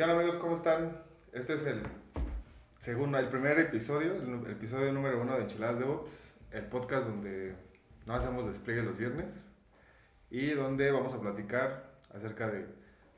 [0.00, 0.36] ¿Qué onda amigos?
[0.36, 0.96] ¿Cómo están?
[1.30, 1.82] Este es el
[2.78, 7.54] segundo, el primer episodio, el, el episodio número uno de Enchiladas DevOps, el podcast donde
[8.06, 9.34] no hacemos despliegue los viernes
[10.30, 12.64] y donde vamos a platicar acerca de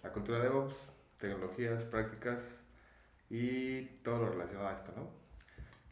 [0.02, 2.66] la cultura DevOps, tecnologías, prácticas
[3.30, 5.08] y todo lo relacionado a esto, ¿no?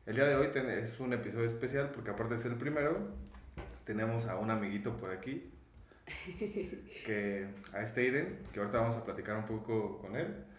[0.07, 0.49] El día de hoy
[0.83, 2.99] es un episodio especial porque aparte de ser el primero,
[3.85, 5.53] tenemos a un amiguito por aquí,
[7.07, 10.50] que a este Aiden, que ahorita vamos a platicar un poco con él.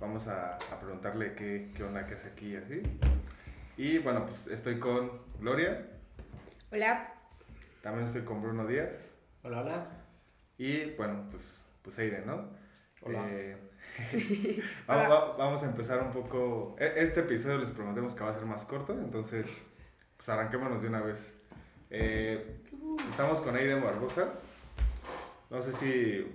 [0.00, 2.82] Vamos a, a preguntarle qué, qué onda que hace aquí y así.
[3.76, 5.10] Y bueno, pues estoy con
[5.40, 5.86] Gloria,
[6.70, 7.12] Hola.
[7.82, 9.12] también estoy con Bruno Díaz
[9.42, 9.86] Hola, hola.
[10.56, 12.48] y bueno, pues, pues Aiden, ¿no?
[13.02, 13.26] Hola.
[13.30, 13.56] Eh,
[14.86, 16.76] vamos, va- vamos a empezar un poco.
[16.78, 19.46] e- Este episodio les prometemos que va a ser más corto, entonces
[20.16, 21.40] pues arranquémonos de una vez.
[21.90, 22.62] Eh,
[23.08, 24.32] estamos con Aiden Barbosa.
[25.50, 26.26] No sé si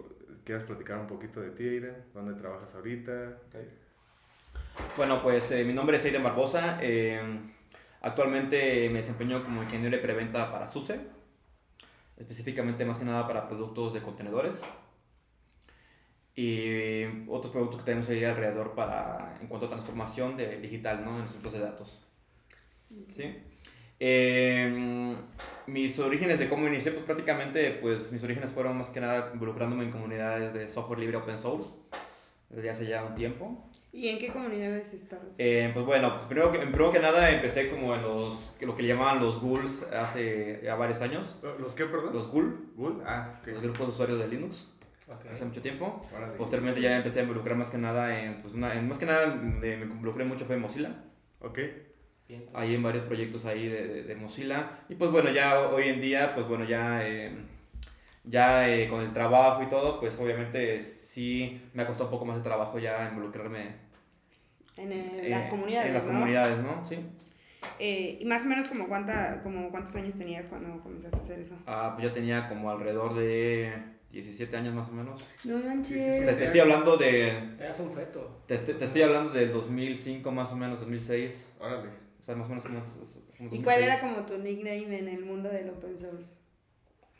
[0.44, 1.96] quieras platicar un poquito de ti, Aiden.
[2.14, 3.38] ¿Dónde trabajas ahorita?
[4.98, 6.80] Bueno, pues eh, mi nombre es Aiden Barbosa.
[6.82, 7.22] eh,
[8.02, 11.00] actualmente me desempeño como ingeniero de preventa para SUSE,
[12.18, 14.62] específicamente más que nada para productos de contenedores
[16.36, 21.20] y otros productos que tenemos ahí alrededor para en cuanto a transformación de digital, ¿no?
[21.20, 22.06] En centros de datos.
[23.12, 23.38] ¿Sí?
[24.06, 25.16] Eh,
[25.66, 29.86] mis orígenes de cómo inicié, pues prácticamente, pues mis orígenes fueron más que nada involucrándome
[29.86, 31.70] en comunidades de software libre open source
[32.50, 33.70] desde hace ya un tiempo.
[33.94, 35.28] ¿Y en qué comunidades estabas?
[35.38, 38.76] Eh, pues bueno, pues primero, que, primero que nada empecé como en los, que lo
[38.76, 41.40] que le llamaban los ghouls hace ya varios años.
[41.60, 42.14] ¿Los qué, perdón?
[42.14, 43.02] Los ghoul, Bull.
[43.06, 43.48] Ah, ok.
[43.48, 44.70] los grupos de usuarios de Linux,
[45.08, 45.28] Ok.
[45.32, 46.06] hace mucho tiempo.
[46.14, 46.34] Órale.
[46.34, 49.28] Posteriormente ya empecé a involucrar más que nada en, pues una, en- más que nada
[49.28, 50.92] me, me involucré mucho fue en Mozilla.
[51.40, 51.60] Ok.
[52.54, 54.80] Ahí en varios proyectos ahí de, de- de Mozilla.
[54.90, 57.32] Y pues bueno, ya hoy en día, pues bueno, ya, eh,
[58.24, 62.26] ya eh, con el trabajo y todo, pues obviamente sí me ha costado un poco
[62.26, 63.76] más de trabajo ya involucrarme
[64.78, 66.12] En el- eh, las comunidades, En las ¿no?
[66.12, 66.88] comunidades, ¿no?
[66.88, 66.98] Sí.
[67.80, 71.40] Eh, y más o menos como, cuánta, como cuántos años tenías cuando comenzaste a hacer
[71.40, 71.56] eso.
[71.66, 73.74] Ah, pues ya tenía como alrededor de
[74.12, 75.26] 17 años más o menos.
[75.46, 76.26] No Te, manches.
[76.38, 77.30] te estoy hablando de...
[77.60, 78.42] Eras un feto.
[78.48, 81.54] Te, te- te estoy hablando del 2005 más o menos, 2006.
[81.60, 81.90] Órale.
[82.24, 82.80] O sea, más o menos como...
[82.80, 83.84] como ¿Y cuál 2006.
[83.84, 86.36] era como tu nickname en el mundo del open source?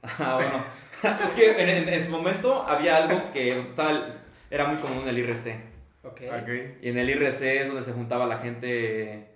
[0.02, 1.20] Ah, bueno.
[1.26, 4.08] es que en, en ese momento había algo que tal,
[4.50, 5.56] era muy común en el IRC.
[6.04, 6.22] Ok.
[6.42, 6.50] Ok.
[6.82, 9.28] Y en el IRC es donde se juntaba la gente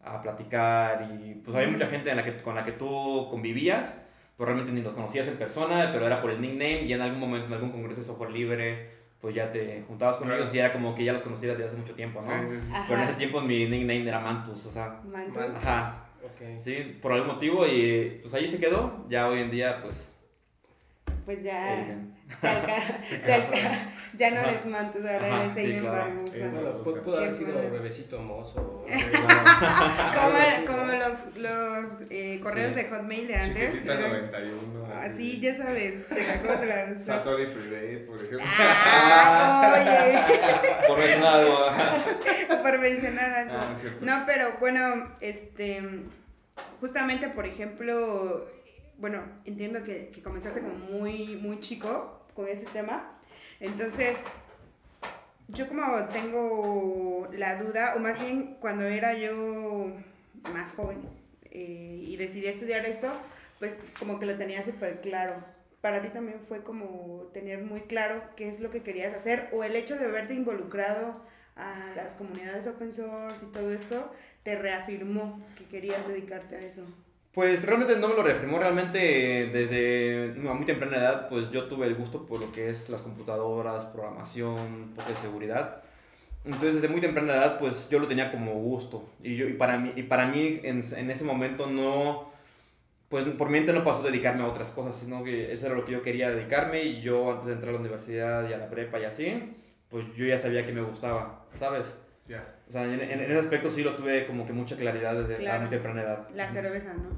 [0.00, 4.00] a platicar y pues había mucha gente en la que, con la que tú convivías,
[4.36, 7.18] pues realmente ni los conocías en persona, pero era por el nickname y en algún
[7.18, 8.90] momento en algún congreso de software libre,
[9.20, 10.42] pues ya te juntabas con Claro.
[10.42, 12.26] ellos y era como que ya los conocías desde hace mucho tiempo, ¿no?
[12.28, 12.72] sí, sí.
[12.88, 15.54] Pero en ese tiempo mi nickname era Mantus, o sea, Mantos.
[15.56, 16.58] ajá, Ok.
[16.58, 20.15] sí, por algún motivo y pues ahí se quedó, ya hoy en día pues...
[21.24, 21.84] Pues ya.
[22.40, 26.14] te alca- te alca- ya no eres Mantos, ahora eres sí, Aiden claro.
[26.14, 26.82] Barbosa.
[27.02, 28.84] Pudo, haber sido bebecito mozo.
[30.14, 32.74] Como, como los, los eh, correos Sí.
[32.76, 33.64] de Hotmail de antes.
[33.70, 34.86] Chiquitita eran- 91.
[34.94, 36.06] Así, ya sabes.
[36.08, 38.38] te la- ¿Cómo te la Satori Private, por ejemplo.
[38.48, 40.26] Ah,
[40.86, 43.54] Por mencionar algo, oye, por mencionar algo.
[43.58, 44.04] Ah, es cierto.
[44.04, 45.82] No, pero bueno, este,
[46.80, 48.46] justamente, por ejemplo,
[48.98, 53.18] bueno, entiendo que, que comenzaste como muy, muy chico con ese tema.
[53.60, 54.18] Entonces,
[55.48, 59.92] yo como tengo la duda, o más bien cuando era yo
[60.52, 60.98] más joven
[61.50, 63.08] eh, y decidí estudiar esto,
[63.58, 65.34] pues como que lo tenía súper claro.
[65.80, 69.62] Para ti también fue como tener muy claro qué es lo que querías hacer o
[69.62, 71.22] el hecho de haberte involucrado
[71.54, 76.82] a las comunidades open source y todo esto te reafirmó que querías dedicarte a eso.
[77.36, 81.86] Pues realmente no me lo reafirmó, realmente desde a muy temprana edad pues yo tuve
[81.86, 85.82] el gusto por lo que es las computadoras, programación, poco de seguridad.
[86.46, 89.76] Entonces desde muy temprana edad pues yo lo tenía como gusto y, yo, y para
[89.76, 92.32] mí, y para mí en, en ese momento no,
[93.10, 95.84] pues por mi mente no pasó dedicarme a otras cosas, sino que eso era lo
[95.84, 98.70] que yo quería dedicarme y yo antes de entrar a la universidad y a la
[98.70, 99.56] prepa y así,
[99.90, 101.98] pues yo ya sabía que me gustaba, ¿sabes?
[102.28, 102.56] Ya.
[102.68, 105.38] O sea, en, en- ese aspecto sí lo tuve como que mucha claridad desde a
[105.38, 105.60] Claro.
[105.60, 106.28] muy temprana edad.
[106.34, 107.10] La cerveza, ¿no?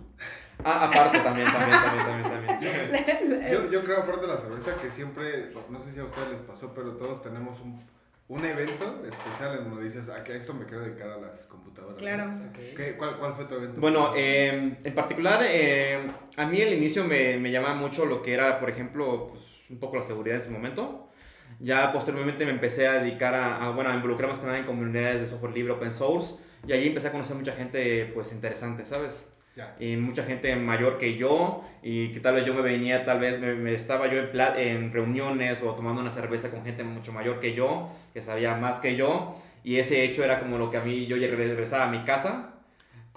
[0.64, 3.50] Ah, aparte también, también, también, también, también.
[3.52, 6.40] Yo, yo creo, aparte de la cerveza, que siempre, no sé si a ustedes les
[6.42, 7.80] pasó, pero todos tenemos un,
[8.28, 11.42] un evento especial en donde dices, a que a esto me quiero dedicar a las
[11.44, 11.94] computadoras.
[11.94, 11.98] ¿no?
[11.98, 12.24] Claro.
[12.50, 12.58] Ok.
[12.76, 13.80] ¿Qué- cuál, ¿Cuál fue tu evento?
[13.80, 18.34] Bueno, eh, en particular, eh, a mí al inicio me, me llamaba mucho lo que
[18.34, 21.07] era, por ejemplo, pues, un poco la seguridad en ese momento.
[21.60, 24.64] Ya posteriormente me empecé a dedicar a, a, bueno, a involucrar más que nada en
[24.64, 28.84] comunidades de software libre, open source, y allí empecé a conocer mucha gente, pues, interesante,
[28.84, 29.28] ¿sabes?
[29.80, 33.40] Y mucha gente mayor que yo y que tal vez yo me venía, tal vez
[33.40, 37.40] me, me estaba yo en, en reuniones o tomando una cerveza con gente mucho mayor
[37.40, 40.82] que yo, que sabía más que yo y ese hecho era como lo que a
[40.82, 42.57] mí yo regresaba a mi casa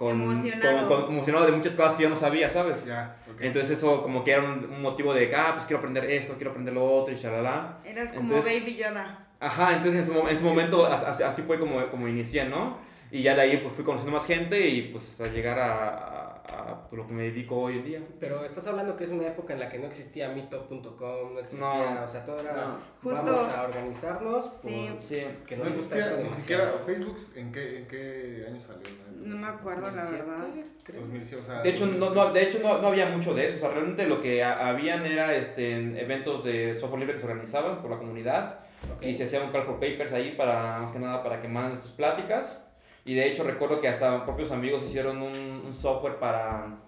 [0.02, 0.88] con, Emocionado.
[0.88, 2.84] con- con- emocionado de muchas cosas que yo no sabía, ¿sabes?
[2.86, 3.16] Ya.
[3.40, 6.34] Entonces eso como que era un, un motivo de que, ah, pues quiero aprender esto,
[6.34, 7.78] quiero aprender lo otro y shalala.
[7.84, 9.26] Eras como Entonces- Baby Yoda.
[9.38, 12.78] Ajá, entonces en su, en su momento as- as- así fue como, como inicié, ¿no?
[13.10, 16.21] Y ya de ahí pues fui conociendo más gente y pues hasta llegar a, a-
[16.48, 18.00] a, lo que me dedico hoy en día.
[18.20, 21.94] Pero estás hablando que es una época en la que no existía meetup.com, no existía,
[21.94, 22.02] No.
[22.04, 22.76] o sea, todo era, No.
[23.02, 24.88] Justo- vamos a organizarnos Sí.
[24.92, 25.26] por- Sí.
[25.46, 27.16] que no gusta existía esto ni siquiera Facebook.
[27.36, 28.82] ¿En qué, en qué año salió?
[29.24, 30.46] No me acuerdo, la 2007, verdad.
[30.84, 31.00] creo.
[31.02, 33.56] 2007, o sea, De hecho, no, no- de hecho no, no había mucho de eso.
[33.58, 37.26] O sea, realmente lo que ha- habían era este, eventos de software libre que se
[37.26, 38.60] organizaban por la comunidad.
[38.96, 39.02] Ok.
[39.04, 41.80] Y se hacía un call for papers ahí para, más que nada, para que mandes
[41.82, 42.64] tus pláticas.
[43.04, 46.78] Y de hecho recuerdo que hasta propios amigos hicieron un, un software para,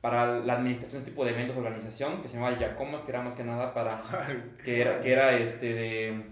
[0.00, 3.10] para la administración de este tipo de eventos de organización que se llamaba Yacomas, que
[3.10, 3.90] era más que nada para,
[4.64, 6.22] que era, que era este de,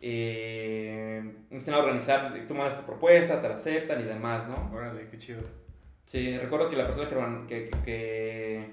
[0.00, 4.70] eh, más que nada organizar, tú mandas tu propuesta, te la aceptan y demás, ¿no?
[4.72, 5.42] Órale, qué chido.
[6.06, 8.70] Sí, recuerdo que la persona que, que, que,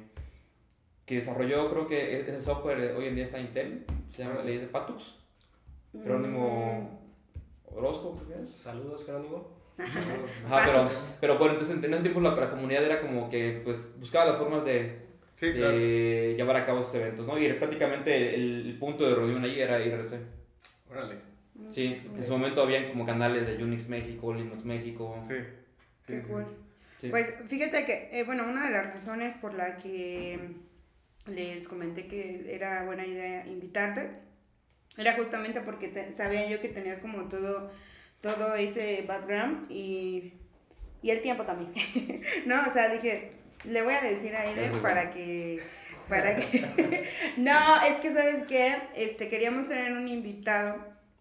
[1.05, 4.23] que, desarrolló, creo que e- ese software eh, hoy en día está en Intel, se
[4.23, 5.19] llama, le dice Patux,
[5.91, 7.00] Jerónimo
[7.65, 8.50] Orozco, creo que es.
[8.50, 9.56] Saludos, Jerónimo.
[9.79, 10.89] Ajá, pero,
[11.21, 14.38] pero bueno, entonces en ese tiempo la, la comunidad era como que pues buscaba las
[14.38, 15.77] formas de, Sí, de claro.
[15.77, 17.38] llevar a cabo esos eventos, ¿no?
[17.38, 20.15] Y prácticamente el, el punto de reunión ahí era IRC.
[20.89, 21.15] Órale.
[21.69, 25.19] Sí, en su momento habían como canales de Unix México, Linux México.
[25.27, 25.35] Sí.
[26.06, 26.45] Qué Sí, cool.
[27.00, 27.09] Sí.
[27.09, 30.39] Pues fíjate que, eh, bueno, una de las razones por la que
[31.27, 34.09] les comenté que era buena idea invitarte
[34.97, 37.69] era justamente porque te- sabía yo que tenías como todo,
[38.21, 40.33] todo ese background y,
[41.01, 41.71] y el tiempo también.
[42.45, 43.31] no, o sea, dije,
[43.63, 45.59] le voy a decir a Aiden es para que...
[46.09, 47.03] Para que...
[47.37, 48.77] no, es que, ¿sabes qué?
[48.95, 50.77] Este, queríamos tener un invitado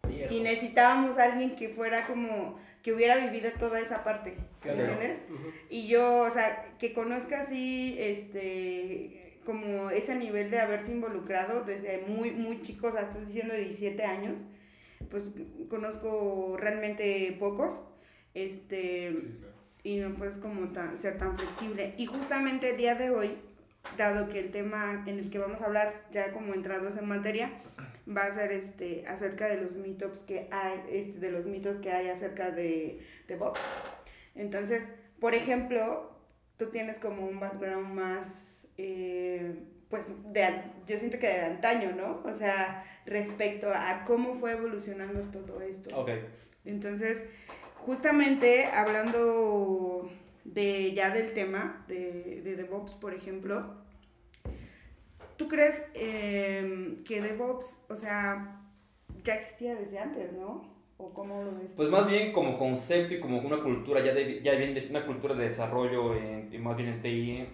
[0.09, 0.33] Viejo.
[0.33, 4.93] y necesitábamos a alguien que fuera como que hubiera vivido toda esa parte, ¿me Pionero.
[4.93, 5.25] entiendes?
[5.69, 12.03] Y yo, o sea, que conozca así, este, como ese nivel de haberse involucrado desde
[12.07, 14.47] muy, muy chicos, hasta estás diciendo de 17 años,
[15.11, 15.35] pues
[15.69, 17.81] conozco realmente pocos,
[18.35, 19.53] este, Sí, claro.
[19.83, 21.95] y no puedes como tan- ser tan flexible.
[21.97, 23.37] Y justamente el día de hoy,
[23.97, 27.63] dado que el tema en el que vamos a hablar, ya como entrados en materia,
[28.09, 31.91] va a ser este acerca de los meetups que hay, este, de los mitos que
[31.93, 33.61] hay acerca de, de Vox.
[34.35, 34.83] Entonces,
[35.21, 36.13] por ejemplo,
[36.57, 39.57] tú tienes como un background más, eh,
[39.89, 40.47] pues, de,
[40.87, 42.23] yo siento que de antaño, ¿no?
[42.29, 45.97] O sea, respecto a cómo fue evolucionando todo esto.
[45.99, 46.11] Ok.
[46.65, 47.23] Entonces,
[47.77, 50.11] justamente hablando
[50.45, 53.75] de ya del tema de, de DevOps, por ejemplo,
[55.37, 58.61] ¿tú crees eh, que DevOps, o sea,
[59.23, 60.75] ya existía desde antes, ¿no?
[60.99, 61.73] ¿O cómo lo ves?
[61.77, 65.05] Pues más bien como concepto y como una cultura, ya, de, ya bien de- una
[65.05, 67.47] cultura de desarrollo, en, más bien en TI,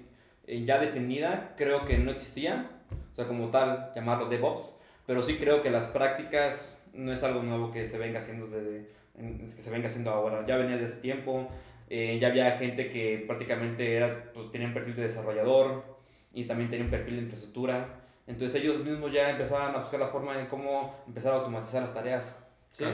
[0.46, 2.70] eh, ya definida, creo que no existía,
[3.12, 4.74] o sea, como tal, llamarlo DevOps,
[5.06, 8.88] pero sí creo que las prácticas no es algo nuevo que se venga haciendo desde,
[9.14, 11.48] que se venga haciendo ahora, ya venía desde hace tiempo,
[11.88, 15.84] eh, ya había gente que prácticamente era, pues, tenía perfil de desarrollador
[16.32, 20.36] y también tenía perfil de infraestructura, entonces ellos mismos ya empezaban a buscar la forma
[20.36, 22.38] de cómo empezar a automatizar las tareas,
[22.72, 22.84] ¿sí?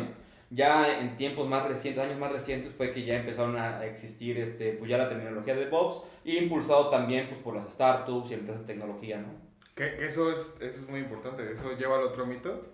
[0.50, 4.72] Ya en tiempos más recientes, años más recientes, fue que ya empezaron a existir este,
[4.72, 8.67] pues ya la terminología de DevOps y impulsado también pues, por las startups y empresas
[8.67, 9.28] de tecnología, ¿no?
[9.74, 11.52] Que, que eso, es, eso es muy importante.
[11.52, 12.67] Eso lleva al otro mito.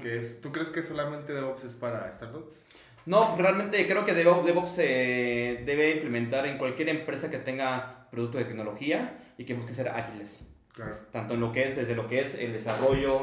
[0.00, 2.66] Que es, ¿Tú crees que solamente DevOps es para startups?
[3.06, 8.40] No, realmente creo que DevOps, DevOps se debe implementar en cualquier empresa que tenga productos
[8.40, 10.40] de tecnología y que busque ser ágiles,
[10.74, 10.98] Claro.
[11.10, 13.20] tanto en lo que es, desde lo que es el desarrollo,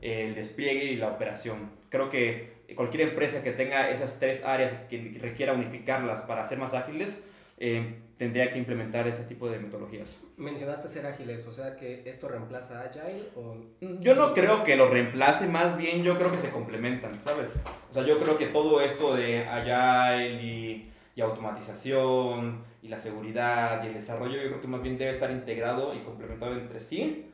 [0.00, 1.70] el despliegue y la operación.
[1.88, 6.74] Creo que cualquier empresa que tenga esas tres áreas que requiera unificarlas para ser más
[6.74, 7.22] ágiles,
[7.58, 10.20] eh, tendría que implementar ese tipo de metodologías.
[10.36, 13.56] Mencionaste ser ágiles, o sea que esto reemplaza a Agile o...
[14.00, 17.56] Yo no creo que lo reemplace, más bien yo creo que se complementan, ¿sabes?
[17.90, 23.82] O sea, yo creo que todo esto de Agile y, y automatización y la seguridad
[23.82, 27.26] y el desarrollo, yo creo que más bien debe estar integrado y complementado entre sí,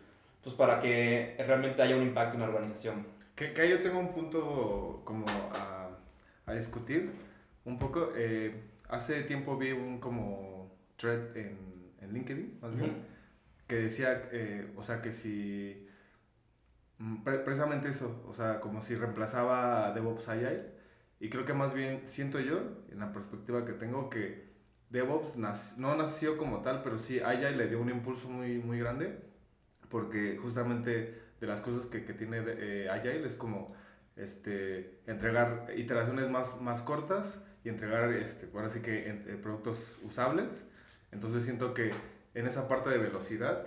[0.43, 3.14] pues para que realmente haya un impacto en la organización.
[3.37, 5.91] Que, que yo tengo un punto como a,
[6.47, 7.11] a discutir
[7.65, 8.13] un poco.
[8.17, 11.59] Eh, hace tiempo vi un como thread en,
[12.01, 12.99] en LinkedIn, más bien, Ujú.
[13.67, 15.87] que decía, eh, o sea, que si...
[16.99, 20.75] mm, pre- Precisamente eso, o sea, como si reemplazaba a DevOps Agile.
[21.21, 22.61] Y creo que más bien siento yo,
[22.91, 24.53] en la perspectiva que tengo, que
[24.91, 28.79] DevOps nas- no nació como tal, pero sí Agile le dio un impulso muy, muy
[28.79, 29.19] grande,
[29.91, 33.75] porque justamente de las cosas que, que tiene eh, Agile es como
[34.17, 39.99] este, entregar iteraciones más, más cortas y entregar, este, ahora sí que en- eh, productos
[40.03, 40.47] usables.
[41.13, 41.91] Entonces siento que
[42.35, 43.67] en esa parte de velocidad,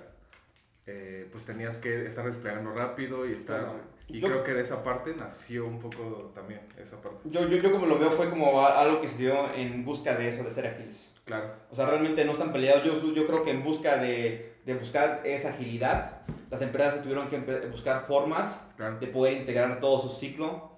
[0.85, 3.59] eh, pues tenías que estar desplegando rápido y estar...
[3.61, 3.79] Claro.
[4.07, 7.29] Y Yo- creo que de esa parte nació un poco también esa parte.
[7.29, 10.29] Yo, yo, yo como lo veo fue como algo que se dio en busca de
[10.29, 11.11] eso, de ser ágiles.
[11.25, 11.51] Claro.
[11.69, 12.85] O sea, realmente no están peleados.
[12.85, 16.19] Yo, yo creo que en busca de, de buscar esa agilidad,
[16.51, 17.37] las empresas tuvieron que
[17.71, 18.99] buscar formas Claro.
[18.99, 20.71] de poder integrar todo su ciclo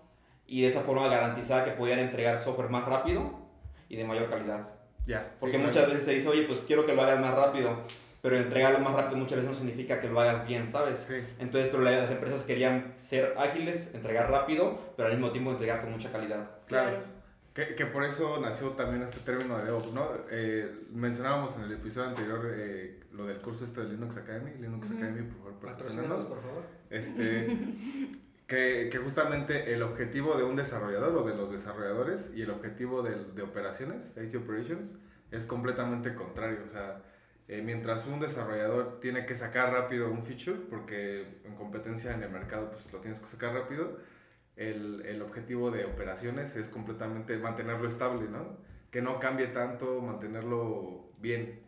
[0.46, 3.31] y de esa forma garantizar que podían entregar software más rápido
[3.89, 4.67] y de mayor calidad.
[5.08, 5.31] Ya.
[5.39, 5.89] Porque sí, muchas claro.
[5.89, 7.79] veces te dice, oye, pues quiero que lo hagas más rápido,
[8.22, 11.00] pero entregarlo más rápido muchas veces no significa que lo hagas bien, ¿sabes?
[11.08, 11.15] Sí.
[11.39, 15.81] Entonces, pero la- las empresas querían ser ágiles, entregar rápido, pero al mismo tiempo entregar
[15.81, 16.48] con mucha calidad.
[16.67, 16.98] Claro.
[17.53, 20.08] Que, que por eso nació también este término de DevOps, ¿no?
[20.29, 24.89] Eh, mencionábamos en el episodio anterior eh, lo del curso este de Linux Academy, Linux
[24.89, 24.98] Ujú.
[24.98, 26.63] Academy, por favor, Patrocínanos, por favor.
[26.89, 27.48] Este,
[28.48, 33.01] que, que justamente el objetivo de un desarrollador o de los desarrolladores y el objetivo
[33.01, 34.98] del- de, operaciones, de IT Operations,
[35.32, 36.60] es completamente contrario.
[36.65, 37.01] O sea,
[37.48, 42.29] eh, mientras un desarrollador tiene que sacar rápido un feature, porque en competencia en el
[42.29, 43.98] mercado pues lo tienes que sacar rápido,
[44.60, 48.58] el, el objetivo de operaciones es completamente mantenerlo estable, ¿no?
[48.92, 51.62] Que no cambie tanto, mantenerlo bien.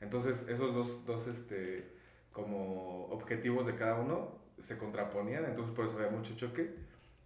[0.00, 1.92] Entonces, esos dos, dos este,
[2.32, 6.74] como objetivos de cada uno se contraponían, entonces por eso había mucho choque,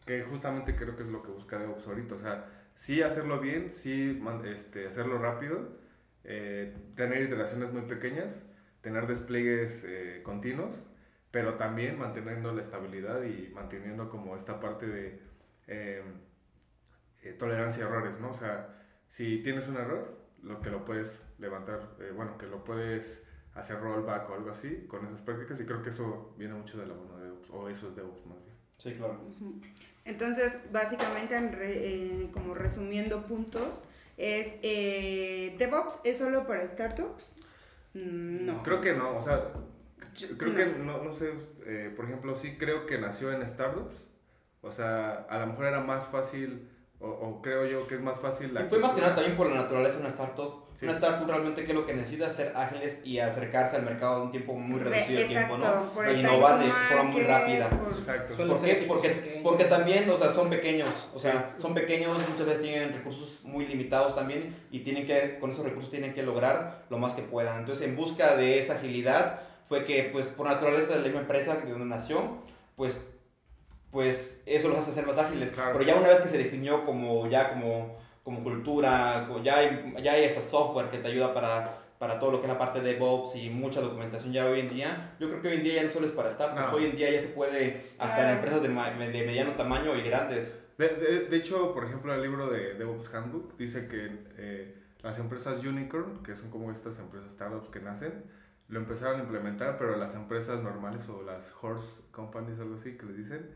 [0.04, 3.72] que justamente creo que es lo que busca DevOps ahorita, o sea, sí hacerlo bien,
[3.72, 5.78] sí este, hacerlo rápido,
[6.24, 8.44] eh, tener iteraciones muy pequeñas,
[8.80, 10.74] tener despliegues eh, continuos,
[11.34, 15.20] pero también manteniendo la estabilidad y manteniendo como esta parte de
[15.66, 16.00] eh,
[17.24, 18.30] eh, tolerancia a errores, ¿no?
[18.30, 18.68] O sea,
[19.08, 23.26] si tienes un error, lo que lo puedes levantar, eh, bueno, que lo puedes
[23.56, 26.86] hacer rollback o algo así con esas prácticas y creo que eso viene mucho de
[26.86, 28.54] la mano de DevOps, o eso es DevOps más bien.
[28.78, 29.18] Sí, claro.
[30.04, 33.82] Entonces, básicamente, en re- eh, como resumiendo puntos,
[34.16, 37.38] es eh, DevOps es solo para startups.
[37.94, 38.62] Mm, No.
[38.62, 39.50] Creo que no, o sea,
[40.38, 40.56] creo No.
[40.56, 41.32] que no, no sé,
[41.66, 44.10] eh, por ejemplo, sí creo que nació en startups,
[44.62, 46.68] o sea, a lo mejor era más fácil,
[47.00, 49.36] o, o creo yo que es más fácil la Y fue más que nada también
[49.36, 50.64] por la naturaleza de una startup.
[50.74, 50.86] Sí.
[50.86, 54.22] Una startup realmente que lo que necesita es ser ágiles y acercarse al mercado en
[54.22, 55.92] un tiempo muy reducido de tiempo, ¿no?
[55.94, 57.68] O sea, innovar de forma muy rápida.
[57.68, 58.34] por- Exacto.
[58.48, 58.84] ¿Por qué?
[58.88, 63.40] Porque, porque también, o sea, son pequeños, o sea, son pequeños, muchas veces tienen recursos
[63.44, 67.22] muy limitados también y tienen que, con esos recursos tienen que lograr lo más que
[67.22, 67.58] puedan.
[67.60, 71.56] Entonces, en busca de esa agilidad, fue que, pues, por naturaleza de la misma empresa
[71.56, 72.38] de donde nació,
[72.76, 73.04] pues,
[73.90, 75.50] pues, eso los hace ser más ágiles.
[75.52, 75.72] Claro.
[75.72, 79.94] Pero ya una vez que se definió como, ya como, como cultura, como ya hay,
[80.02, 82.80] ya hay hasta software que te ayuda para para todo lo que es la parte
[82.80, 85.74] de DevOps y mucha documentación ya hoy en día, yo creo que hoy en día
[85.76, 86.76] ya no solo es para startups, No.
[86.76, 90.58] hoy en día ya se puede hasta en empresas de, de mediano tamaño y grandes.
[90.76, 95.18] De, de, de hecho, por ejemplo, el libro de DevOps Handbook dice que eh, las
[95.18, 98.24] empresas unicorn, que son como estas empresas startups que nacen,
[98.68, 103.06] lo empezaron a implementar, pero las empresas normales o las horse companies, algo así que
[103.06, 103.50] les dicen,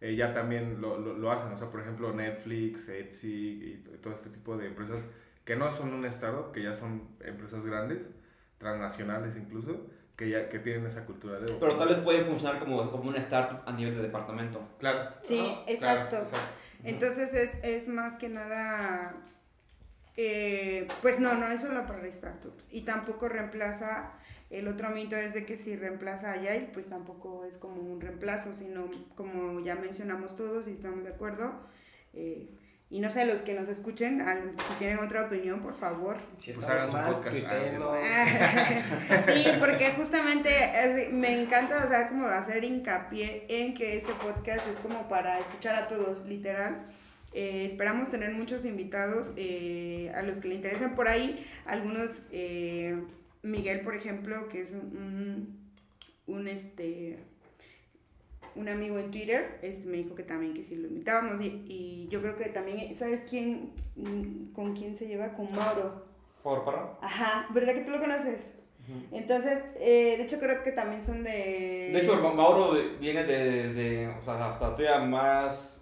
[0.00, 1.52] eh, ya también lo, lo, lo hacen.
[1.52, 5.08] O sea, por ejemplo, Netflix, Etsy y todo este tipo de empresas
[5.44, 8.10] que no son un startup, que ya son empresas grandes,
[8.58, 11.52] transnacionales incluso, que ya que tienen esa cultura de.
[11.52, 14.60] Pero tal vez pueden funcionar como, como una startup a nivel de departamento.
[14.78, 15.10] Claro.
[15.22, 16.10] Sí, Ajá, exacto.
[16.10, 16.56] claro, exacto.
[16.84, 19.14] Entonces es, es más que nada,
[20.16, 24.12] eh, pues no, no es solo para startups y tampoco reemplaza,
[24.50, 28.00] el otro mito es de que si reemplaza a Agile, pues tampoco es como un
[28.00, 31.52] reemplazo, sino como ya mencionamos todos y estamos de acuerdo.
[32.12, 32.48] eh,
[32.90, 36.52] y no sé, los que nos escuchen, al- si tienen otra opinión, por favor, Si
[36.52, 37.34] Pues hagan su podcast.
[37.36, 37.96] tuiteenos.
[39.26, 40.50] sí, porque justamente
[40.84, 45.40] es- me encanta, o sea, como hacer hincapié en que este podcast es como para
[45.40, 46.86] escuchar a todos, literal.
[47.32, 51.44] Eh, esperamos tener muchos invitados eh, a los que le interesen por ahí.
[51.66, 53.02] Algunos, eh,
[53.44, 55.58] Miguel, por ejemplo, que es un,
[56.26, 57.18] un, este,
[58.56, 61.40] un amigo en Twitter, este, me dijo que también que sí lo invitábamos.
[61.40, 63.70] Y, y yo creo que también, ¿sabes quién,
[64.54, 65.34] con quién se lleva?
[65.34, 66.04] Con Mauro.
[66.42, 66.90] ¿Por parra?
[67.00, 68.52] Ajá, ¿verdad que tú lo conoces?
[69.12, 71.30] Entonces, eh, de hecho creo que también son de...
[71.90, 75.73] De hecho, Ma- Mauro viene de- desde, o sea, hasta todavía más,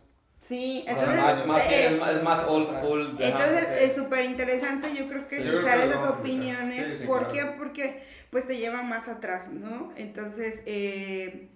[0.43, 1.17] Sí, entonces...
[1.17, 3.17] más, más eh, es más, es más old school.
[3.21, 6.97] Entonces es súper interesante, yo creo que Sí, yo creo escuchar que esas opiniones, Sí,
[6.99, 7.33] sí, ¿por claro.
[7.33, 7.59] qué?
[7.59, 9.93] Porque pues te lleva más atrás, ¿no?
[9.97, 11.49] Entonces, eh,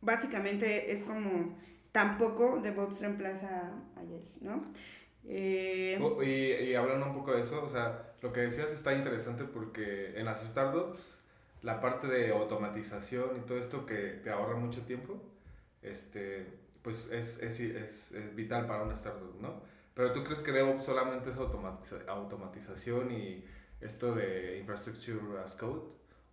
[0.00, 1.56] básicamente es como,
[1.92, 3.48] tampoco DevOps reemplaza
[3.96, 4.62] a Agile, ¿no?
[5.26, 6.28] Eh, Oh, Y,
[6.70, 10.24] y hablando un poco de eso, o sea, lo que decías está interesante porque en
[10.26, 11.20] las startups,
[11.62, 15.20] la parte de automatización y todo esto que te ahorra mucho tiempo,
[15.82, 16.46] este,
[16.82, 19.62] pues es, es, es, vital para una startup, ¿no?
[19.94, 23.44] Pero tú crees que DevOps solamente es automatiza- automatización y
[23.80, 25.82] esto de infrastructure as code,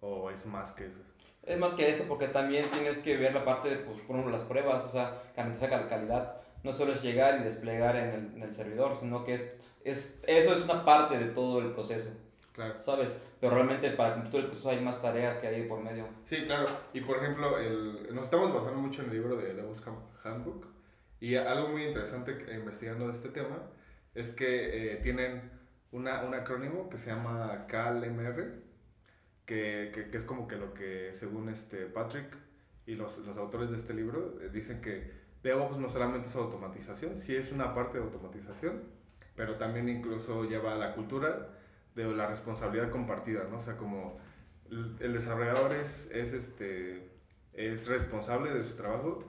[0.02, 1.00] o es más que eso?
[1.44, 4.32] Es más que eso, porque también tienes que ver la parte de, pues, por ejemplo,
[4.32, 6.42] las pruebas, o sea, garantizar la calidad.
[6.64, 10.22] No solo es llegar y desplegar en el, en el servidor, sino que es, es,
[10.28, 12.10] eso es una parte de todo el proceso,
[12.58, 12.82] Claro.
[12.82, 13.16] ¿sabes?
[13.40, 16.08] Pero realmente para cumplir el proceso hay más tareas que hay por medio.
[16.26, 16.66] Sí, claro.
[16.92, 20.66] Y por ejemplo, el, nos estamos basando mucho en el libro de DevOps Hand- Handbook.
[21.20, 23.60] Y algo muy interesante que- investigando de este tema
[24.16, 25.52] es que eh, tienen
[25.92, 28.54] una, un acrónimo que se llama KLMR,
[29.46, 32.36] que, que, que es como que lo que, según este Patrick
[32.88, 35.12] y los, los autores de este libro, eh, dicen que
[35.44, 38.82] DevOps no solamente es automatización, sí es una parte de automatización,
[39.36, 41.50] pero también incluso lleva a la cultura
[41.98, 43.58] de la responsabilidad compartida, ¿no?
[43.58, 44.18] O sea, como
[44.70, 47.10] el, desarrollador es, es, este,
[47.54, 49.24] es responsable de su trabajo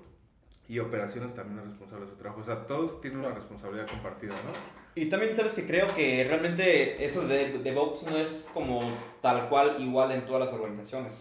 [0.68, 2.42] y operaciones también es responsable de su trabajo.
[2.42, 4.52] O sea, todos tienen una responsabilidad compartida, ¿no?
[4.94, 8.80] Y también sabes que creo que realmente eso de DevOps no es como
[9.22, 11.14] tal cual igual en todas las organizaciones.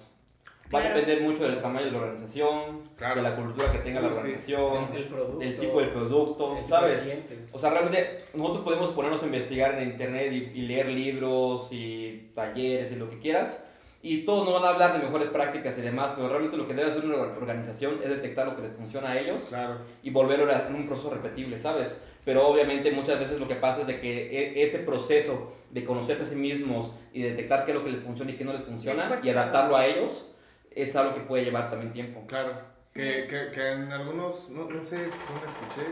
[0.73, 0.95] Va a Claro.
[0.97, 3.15] depender mucho del tamaño de la organización, Claro.
[3.15, 4.19] de la cultura que tenga la Uy, sí.
[4.19, 5.39] organización, El, el producto.
[5.39, 7.01] del tipo del producto, de ¿sabes?
[7.03, 7.49] clientes.
[7.53, 12.31] O sea, realmente nosotros podemos ponernos a investigar en internet y, y leer libros y
[12.35, 13.63] talleres y lo que quieras.
[14.01, 16.73] Y todos nos van a hablar de mejores prácticas y demás, pero realmente lo que
[16.73, 19.77] debe hacer una organización es detectar lo que les funciona a ellos Claro.
[20.03, 21.97] y volverlo a- en un proceso repetible, ¿sabes?
[22.25, 26.23] Pero obviamente muchas veces lo que pasa es de que e- ese proceso de conocerse
[26.23, 28.63] a sí mismos y detectar qué es lo que les funciona y qué no les
[28.63, 30.33] funciona y adaptarlo a ellos
[30.81, 32.25] es algo que puede llevar también tiempo.
[32.27, 32.53] Claro,
[32.93, 35.87] que, que, que en algunos, no, no sé dónde escuché,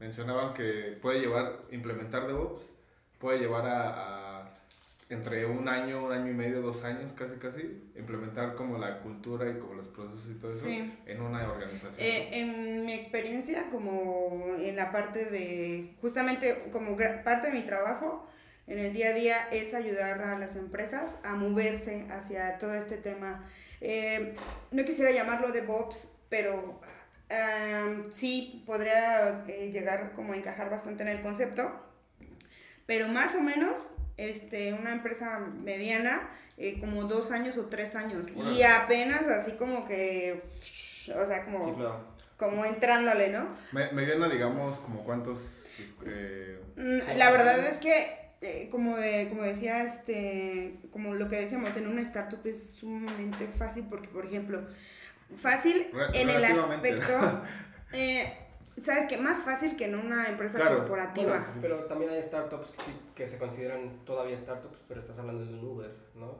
[0.00, 2.62] mencionaban que puede llevar, implementar DevOps,
[3.18, 4.52] puede llevar a, a
[5.10, 9.48] entre un año, un año y medio, dos años, casi casi, implementar como la cultura
[9.48, 10.92] y como los procesos y todo eso Sí.
[11.06, 11.94] en una organización.
[11.98, 18.28] Eh, en mi experiencia, como en la parte de, justamente como parte de mi trabajo
[18.66, 22.98] en el día a día es ayudar a las empresas a moverse hacia todo este
[22.98, 23.44] tema.
[23.80, 24.34] Eh,
[24.70, 26.80] no quisiera llamarlo de Bobs, pero
[28.10, 31.70] sí podría eh, llegar como a encajar bastante en el concepto.
[32.86, 38.28] Pero más o menos, este, una empresa mediana, eh, como dos años o tres años.
[38.56, 40.42] Y apenas así como que,
[41.14, 42.04] o sea, como, Sí, claro.
[42.38, 43.46] como entrándole, ¿no?
[43.72, 45.66] Me, mediana, digamos, como cuántos...
[46.06, 51.36] eh, Mm, la verdad es que, eh, como, de, como decía, este, como lo que
[51.40, 54.62] decíamos, en una startup es sumamente fácil porque, por ejemplo,
[55.36, 57.42] fácil Re- en el aspecto,
[57.92, 58.32] eh,
[58.82, 59.16] ¿sabes qué?
[59.18, 61.38] Más fácil que en una empresa Claro, corporativa.
[61.38, 61.44] bueno.
[61.60, 65.64] Pero también hay startups que, que se consideran todavía startups, pero estás hablando de un
[65.64, 66.36] Uber, ¿no?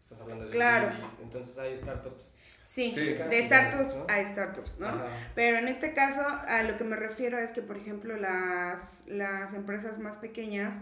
[0.00, 0.92] Estás hablando de un Claro.
[1.22, 2.34] Entonces hay startups.
[2.64, 3.14] Sí, Sí.
[3.14, 4.06] de startups ¿no?
[4.08, 4.88] a startups, ¿no?
[4.88, 5.06] Ajá.
[5.34, 9.54] Pero en este caso, a lo que me refiero es que, por ejemplo, las, las
[9.54, 10.76] empresas más pequeñas,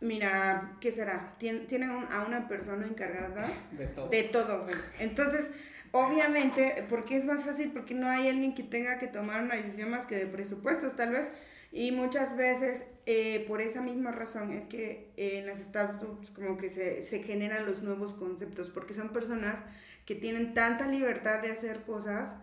[0.00, 1.34] mira, ¿qué será?
[1.38, 4.08] Tien- Tienen a una persona encargada De todo.
[4.08, 4.74] de todo, güey.
[4.98, 5.50] Entonces,
[5.92, 7.70] obviamente, porque es más fácil?
[7.72, 11.12] Porque no hay alguien que tenga que tomar una decisión más que de presupuestos, tal
[11.12, 11.30] vez.
[11.72, 16.56] Y muchas veces, eh, por esa misma razón, es que eh, en las startups como
[16.56, 19.60] que se, se generan los nuevos conceptos, porque son personas
[20.04, 22.34] que tienen tanta libertad de hacer cosas,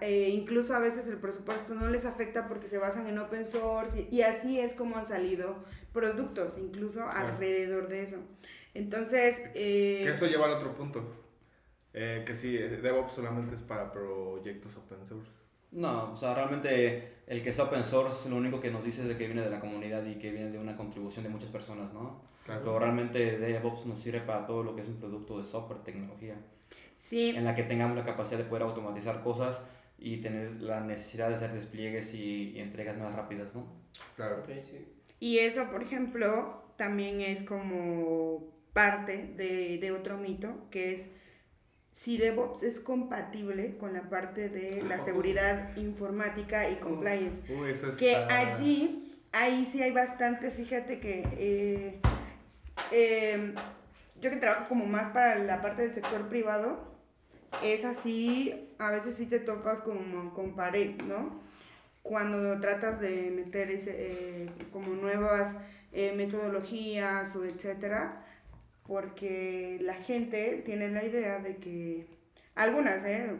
[0.00, 4.06] eh, incluso a veces el presupuesto no les afecta porque se basan en open source
[4.10, 5.64] y, y así es como han salido
[5.96, 8.18] productos, incluso alrededor de eso.
[8.74, 11.02] Entonces, eh, que eso lleva al otro punto.
[11.94, 15.30] Eh, que sí, eh, DevOps solamente es para proyectos open source.
[15.72, 19.08] No, o sea, realmente el que es open source lo único que nos dice es
[19.08, 21.92] de que viene de la comunidad y que viene de una contribución de muchas personas,
[21.94, 22.20] ¿no?
[22.44, 22.60] Claro.
[22.60, 26.36] Pero realmente DevOps nos sirve para todo lo que es un producto de software, tecnología,
[26.98, 29.62] sí, en la que tengamos la capacidad de poder automatizar cosas
[29.98, 33.64] y tener la necesidad de hacer despliegues y, y entregas más rápidas, ¿no?
[34.14, 34.40] Claro.
[34.40, 34.95] Ok, sí.
[35.20, 41.08] Y eso, por ejemplo, también es como parte de, de otro mito, que es
[41.92, 47.42] si DevOps es compatible con la parte de la seguridad informática y compliance.
[47.50, 52.00] Uy, eso Que está- allí, ahí sí hay bastante, fíjate que eh,
[52.92, 53.54] eh,
[54.20, 56.94] yo que trabajo como más para la parte del sector privado,
[57.62, 61.40] es así, a veces sí te topas como con pared, ¿no?
[62.08, 63.92] Cuando tratas de meter ese,
[64.44, 65.56] eh, como nuevas
[65.92, 68.22] eh, metodologías o etcétera,
[68.86, 72.06] porque la gente tiene la idea de que
[72.54, 73.30] Algunas, ¿eh?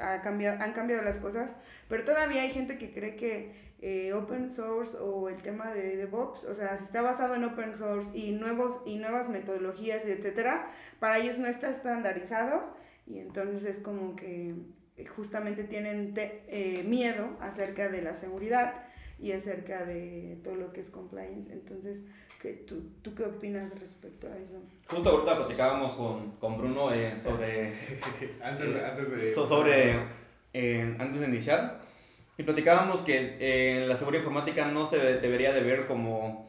[0.00, 1.50] Ha cambiado, han cambiado las cosas,
[1.88, 6.44] pero todavía hay gente que cree que eh, open source o el tema de DevOps,
[6.44, 10.68] o sea, si está basado en open source y, nuevos, y nuevas metodologías, etcétera,
[11.00, 12.62] para ellos no está estandarizado
[13.06, 14.54] y entonces es como que
[15.06, 18.84] justamente tienen eh, miedo acerca de la seguridad
[19.18, 21.52] y acerca de todo lo que es compliance.
[21.52, 22.04] Entonces,
[22.40, 24.62] ¿qué, tú, ¿tú qué opinas respecto a eso?
[24.88, 27.74] Justo ahorita platicábamos con, con Bruno eh, sobre...
[28.42, 29.34] antes, de, antes de...
[29.34, 29.96] sobre...
[30.52, 31.80] Eh, antes de iniciar.
[32.38, 36.44] Y platicábamos que la seguridad informática no se debería de ver como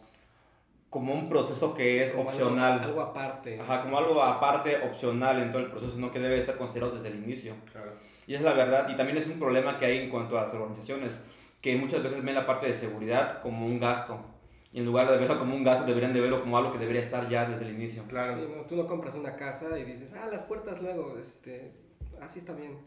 [0.95, 2.79] como un proceso que es opcional.
[2.79, 3.59] Algo, aparte.
[3.59, 7.09] Ajá, como algo aparte, opcional en todo el proceso, sino que debe estar considerado desde
[7.09, 7.53] el inicio.
[7.69, 7.91] Claro.
[8.27, 10.53] Y es la verdad, y también es un problema que hay en cuanto a las
[10.53, 11.13] organizaciones,
[11.61, 14.19] que muchas veces ven la parte de seguridad como un gasto.
[14.71, 17.01] Y en lugar de verlo como un gasto, deberían de verlo como algo que debería
[17.01, 18.03] estar ya desde el inicio.
[18.07, 18.33] Claro.
[18.35, 21.71] Sí, no, tú no compras una casa y dices, ah, las puertas luego, este,
[22.21, 22.77] así está bien.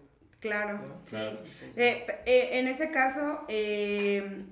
[0.40, 1.16] Claro, sí.
[1.16, 4.44] Eh, eh, en ese caso, eh,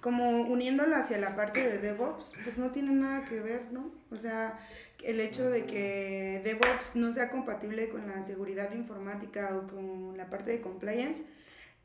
[0.00, 3.90] como uniéndolo hacia la parte de DevOps, pues no tiene nada que ver, ¿no?
[4.10, 4.58] O sea,
[5.04, 10.28] el hecho de que DevOps no sea compatible con la seguridad informática o con la
[10.28, 11.24] parte de compliance,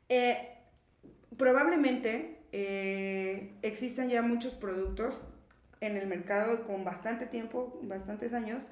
[0.08, 0.48] eh,
[1.36, 5.22] probablemente eh, existan ya muchos productos
[5.80, 8.66] en el mercado con bastante tiempo, bastantes años,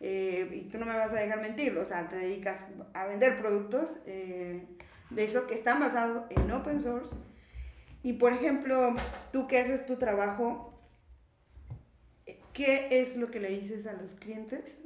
[0.00, 3.38] eh, y tú no me vas a dejar mentir, o sea, te dedicas a vender
[3.40, 7.16] productos de eso que están basados en open source.
[8.02, 8.94] Y por ejemplo,
[9.32, 10.73] tú que haces tu trabajo,
[12.54, 14.80] ¿Qué es lo que le dices a los clientes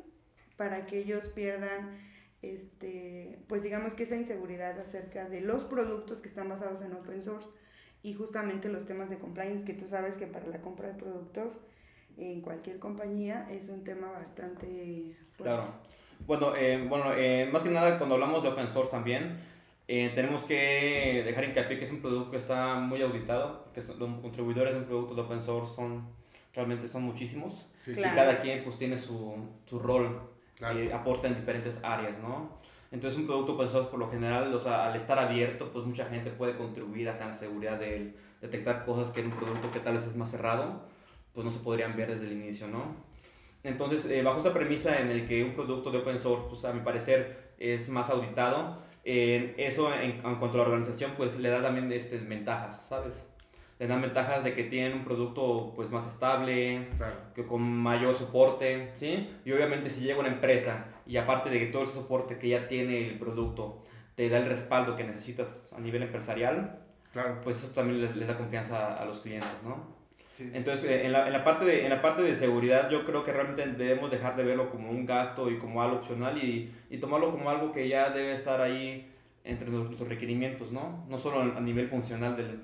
[0.56, 1.96] para que ellos pierdan,
[2.42, 7.20] este, pues digamos que esa inseguridad acerca de los productos que están basados en open
[7.20, 7.50] source
[8.02, 11.58] y justamente los temas de compliance, que tú sabes que para la compra de productos
[12.16, 15.66] en cualquier compañía es un tema bastante Claro.
[16.26, 19.38] Bueno, eh, bueno eh, más que nada cuando hablamos de open source también,
[19.86, 24.20] eh, tenemos que dejar hincapié que es un producto que está muy auditado, que los
[24.20, 26.17] contribuidores de un producto de open source son
[26.54, 27.70] realmente son muchísimos.
[27.86, 30.20] Y cada quien pues tiene su, su rol,
[30.60, 32.58] y aporta en diferentes áreas, ¿no?
[32.90, 36.30] Entonces un producto pensado por lo general, o sea, al estar abierto, pues mucha gente
[36.30, 39.80] puede contribuir hasta en la seguridad de él, detectar cosas que en un producto que
[39.80, 40.86] tal vez es más cerrado,
[41.34, 42.96] pues no se podrían ver desde el inicio, ¿no?
[43.62, 46.72] Entonces, eh, bajo esta premisa en el que un producto de open source, pues a
[46.72, 51.50] mi parecer, es más auditado, eh, eso en, en, cuanto a la organización, pues le
[51.50, 53.28] da también este, ventajas, ¿sabes?
[53.78, 56.88] Les dan ventajas de que tienen un producto pues más estable,
[57.34, 59.30] que con mayor soporte, ¿sí?
[59.44, 62.66] Y obviamente si llega una empresa y aparte de que todo ese soporte que ya
[62.66, 63.84] tiene el producto
[64.16, 66.80] te da el respaldo que necesitas a nivel empresarial,
[67.12, 67.40] claro.
[67.44, 69.96] pues eso también les, les da confianza a, los clientes, ¿no?
[70.40, 73.24] Entonces, eh, en la, en, la parte de, en la parte de seguridad yo creo
[73.24, 76.98] que realmente debemos dejar de verlo como un gasto y como algo opcional y, y
[76.98, 79.08] tomarlo como algo que ya debe estar ahí
[79.44, 81.04] entre los, los requerimientos, ¿no?
[81.08, 82.60] No solo a nivel funcional del,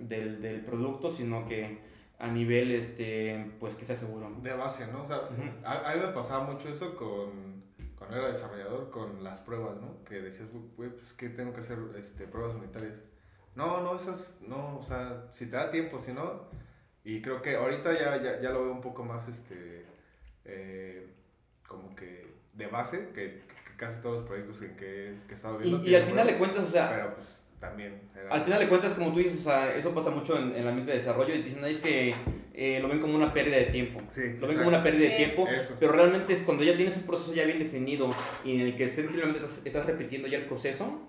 [0.00, 1.78] del, del producto, sino que
[2.18, 4.30] a nivel, este, pues que sea seguro.
[4.42, 5.02] De base, ¿no?
[5.02, 5.18] O sea,
[5.64, 7.62] a, mí me pasaba mucho eso con,
[7.96, 10.02] cuando era desarrollador, con las pruebas, ¿no?
[10.04, 13.00] Que decías, güey, pues que tengo que hacer este, pruebas unitarias.
[13.54, 16.42] No, no, esas, no, o sea, si te da tiempo, si no,
[17.04, 19.84] y creo que ahorita ya, ya, ya lo veo un poco más, este,
[20.44, 21.06] eh,
[21.66, 23.42] como que de base, que,
[23.76, 25.84] casi todos los proyectos en que, que he estado viendo.
[25.84, 28.00] Y, y al final de cuentas, o sea, pero pues también.
[28.30, 31.34] Al final de cuentas, como tú dices, eso pasa mucho en, el ambiente de desarrollo
[31.34, 32.14] y dicen, es que
[32.54, 34.00] eh, lo ven como una pérdida de tiempo.
[34.40, 35.46] lo ven como una pérdida de tiempo,
[35.80, 38.10] pero realmente es cuando ya tienes un proceso ya bien definido
[38.44, 41.00] y en el que simplemente estás, repitiendo ya el proceso,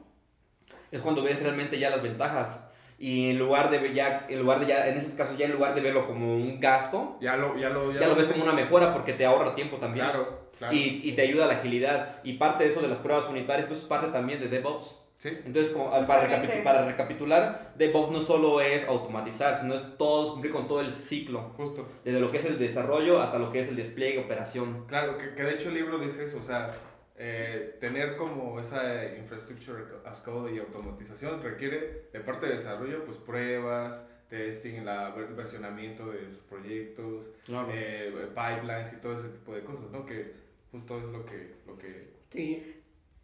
[0.92, 2.66] es cuando ves realmente ya las ventajas.
[3.02, 5.74] Y en lugar de ya, en lugar de ya, en ese caso ya en lugar
[5.74, 8.94] de verlo como un gasto, ya lo, ya lo, ya lo, ves como una mejora
[8.94, 10.06] porque te ahorra tiempo también.
[10.06, 10.76] Claro, claro.
[10.76, 12.20] Y, y te ayuda a la agilidad.
[12.26, 15.09] Y parte de eso de las pruebas unitarias, esto es parte también de DevOps.
[15.24, 20.68] Entonces, como, para, para, recapitular, DevOps no solo es automatizar, sino es todo, cumplir con
[20.68, 21.52] todo el ciclo.
[21.58, 21.88] Justo.
[22.06, 24.86] Desde lo que es el desarrollo hasta lo que es el despliegue, operación.
[24.88, 26.74] Claro, que, que de hecho el libro dice eso, o sea,
[27.18, 33.18] eh, tener como esa infrastructure as code y automatización requiere de parte de desarrollo, pues
[33.18, 37.30] pruebas, testing, el versionamiento de sus proyectos,
[37.74, 40.06] eh, pipelines y todo ese tipo de cosas, ¿no?
[40.06, 40.34] Que
[40.72, 41.56] justo es lo que...
[41.68, 42.79] Lo que sí,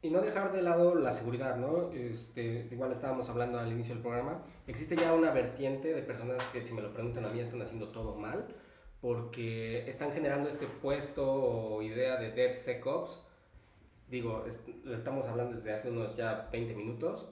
[0.05, 1.91] y no dejar de lado la seguridad, ¿no?
[1.91, 6.61] Este, igual estábamos hablando al inicio del programa, existe ya una vertiente de personas que
[6.61, 8.45] si me lo preguntan a mí están haciendo todo mal
[9.01, 13.23] porque están generando este puesto o idea de DevSecOps.
[14.09, 14.45] Digo,
[14.83, 17.27] lo estamos hablando desde hace unos ya 20 minutos.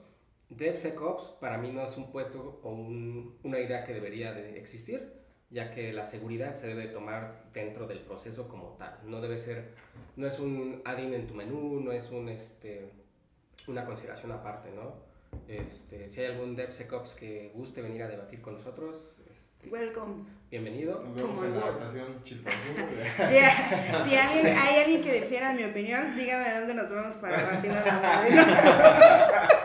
[0.50, 5.12] DevSecOps para mí no es un puesto o un, una idea que debería de existir,
[5.54, 8.98] ya que la seguridad se debe tomar dentro del proceso como tal.
[9.04, 9.68] No debe ser
[10.16, 12.90] no es un add-in en tu menú, no es un, este,
[13.68, 14.94] una consideración aparte, ¿no?
[15.46, 20.24] Este, si hay algún DevSecOps que guste venir a debatir con nosotros, este, Welcome.
[20.50, 21.00] bienvenido.
[21.04, 22.06] Nos vemos Como en la estación.
[23.18, 27.42] Ya, Si alguien, hay alguien que difiera de mi opinión, dígame dónde nos vemos para
[27.42, 28.24] batirnos la.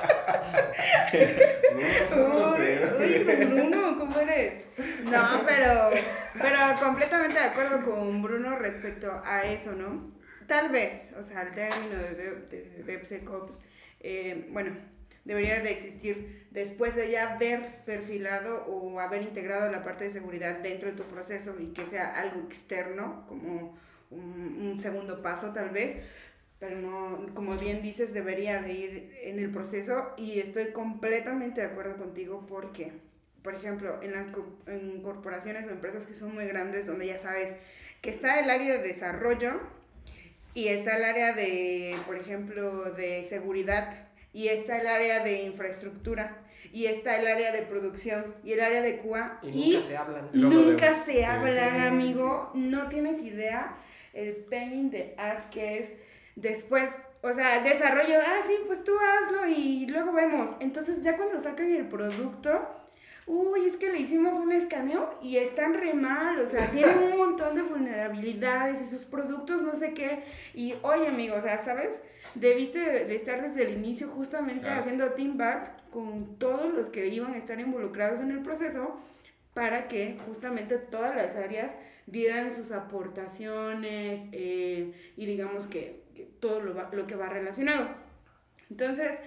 [3.49, 4.67] Bruno, ¿cómo eres?
[5.05, 5.91] No, pero,
[6.33, 10.11] pero completamente de acuerdo con Bruno respecto a eso, ¿no?
[10.47, 13.61] Tal vez, o sea, el término de DevSecOps,
[13.99, 14.75] eh, bueno,
[15.25, 20.57] debería de existir después de ya haber perfilado o haber integrado la parte de seguridad
[20.59, 23.77] dentro de tu proceso y que sea algo externo, como
[24.09, 25.97] un, un segundo paso tal vez,
[26.59, 31.67] pero no, como bien dices, debería de ir en el proceso y estoy completamente de
[31.67, 32.91] acuerdo contigo porque,
[33.43, 34.25] por ejemplo, en las
[34.67, 37.55] en corporaciones o empresas que son muy grandes, donde ya sabes
[38.01, 39.59] que está el área de desarrollo
[40.53, 46.37] y está el área de, por ejemplo, de seguridad y está el área de infraestructura
[46.71, 50.29] y está el área de producción y el área de QA Y nunca se hablan.
[50.33, 52.51] Nunca se sí, hablan, sí, amigo.
[52.53, 53.77] No tienes idea
[54.13, 55.93] el pain de as que es
[56.35, 56.91] después.
[57.21, 60.51] O sea, desarrollo, ah, sí, pues tú hazlo y luego vemos.
[60.61, 62.78] Entonces, ya cuando sacan el producto,
[63.29, 66.39] uy, es que le hicimos un escaneo y están re mal.
[66.39, 70.23] O sea, tienen un montón de vulnerabilidades y sus productos, no sé qué.
[70.53, 71.99] Y, oye, amigo, o sea, ¿sabes?
[72.35, 74.81] Debiste de, estar desde el inicio justamente Claro.
[74.81, 78.99] haciendo team back con todos los que iban a estar involucrados en el proceso
[79.53, 86.61] para que justamente todas las áreas dieran sus aportaciones eh, y digamos que, que todo
[86.61, 87.87] lo, va- lo que va relacionado.
[88.69, 89.19] Entonces,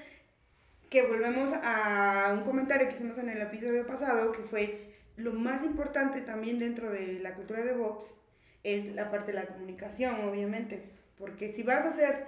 [0.93, 5.65] que volvemos a un comentario que hicimos en el episodio pasado, que fue lo más
[5.65, 8.13] importante también dentro de la cultura de Vox,
[8.63, 10.83] es la parte de la comunicación, obviamente.
[11.17, 12.27] Porque si vas a hacer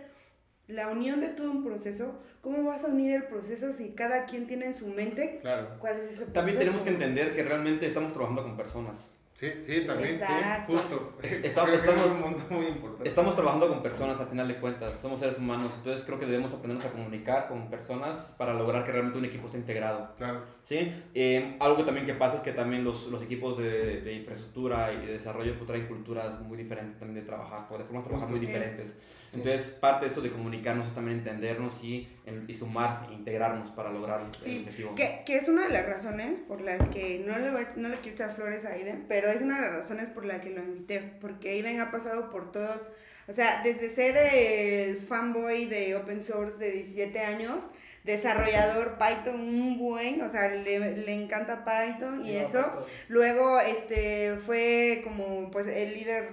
[0.66, 4.46] la unión de todo un proceso, ¿cómo vas a unir el proceso si cada quien
[4.46, 5.77] tiene en su mente Claro.
[5.79, 6.33] cuál es ese proceso?
[6.33, 9.11] También tenemos que entender que realmente estamos trabajando con personas.
[9.35, 10.14] Sí, sí, también.
[10.14, 10.73] Exacto.
[10.73, 11.12] Sí, justo.
[11.23, 13.09] Que estamos- es un punto muy importante.
[13.09, 16.53] Estamos trabajando con personas al final de cuentas, somos seres humanos, entonces creo que debemos
[16.53, 20.14] aprendernos a comunicar con personas para lograr que realmente un equipo esté integrado.
[20.16, 20.42] Claro.
[20.62, 20.94] ¿sí?
[21.14, 25.05] Eh, algo también que pasa es que también los, los equipos de, de infraestructura y
[25.07, 28.38] de desarrollo pues, traen culturas muy diferentes también de trabajar, de formas de trabajar muy
[28.38, 28.47] Sí.
[28.47, 28.97] diferentes.
[29.35, 29.40] Sí.
[29.40, 32.09] Entonces, parte de eso de comunicarnos es también entendernos y,
[32.47, 34.94] y sumar, e integrarnos para lograr el Sí, objetivo.
[34.94, 37.97] Que, que es una de las razones por las que no le, voy, no le
[37.97, 40.62] quiero echar flores a Aiden, pero es una de las razones por las que lo
[40.62, 42.81] invité, porque Aiden ha pasado por todos,
[43.27, 47.64] o sea, desde ser el fanboy de open source de 17 años,
[48.05, 52.87] desarrollador Python un buen, o sea, le, le encanta Python y Lleva eso.
[53.09, 56.29] Luego este, fue como pues el líder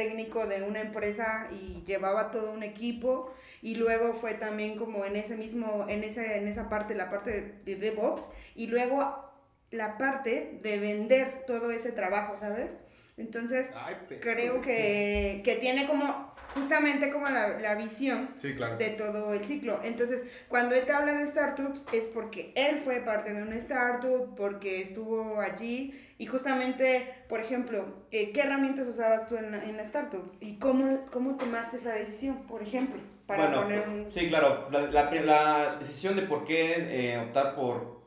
[0.00, 5.14] técnico de una empresa y llevaba todo un equipo y luego fue también como en
[5.14, 9.30] ese mismo, en esa, en esa parte, la parte de, de DevOps y luego
[9.70, 12.78] la parte de vender todo ese trabajo, ¿sabes?
[13.18, 18.76] Entonces Ay, creo que, que tiene como justamente como la, la visión Sí, claro.
[18.76, 19.78] de todo el ciclo.
[19.82, 24.34] Entonces, cuando él te habla de startups, es porque él fue parte de una startup,
[24.36, 29.76] porque estuvo allí y justamente, por ejemplo, eh, ¿qué herramientas usabas tú en la, en
[29.76, 30.32] la startup?
[30.40, 33.00] ¿Y cómo, cómo tomaste esa decisión, por ejemplo?
[33.26, 34.12] Para bueno, poner un...
[34.12, 36.74] sí, claro, la, la, decisión de por qué
[37.14, 38.02] eh, optar por,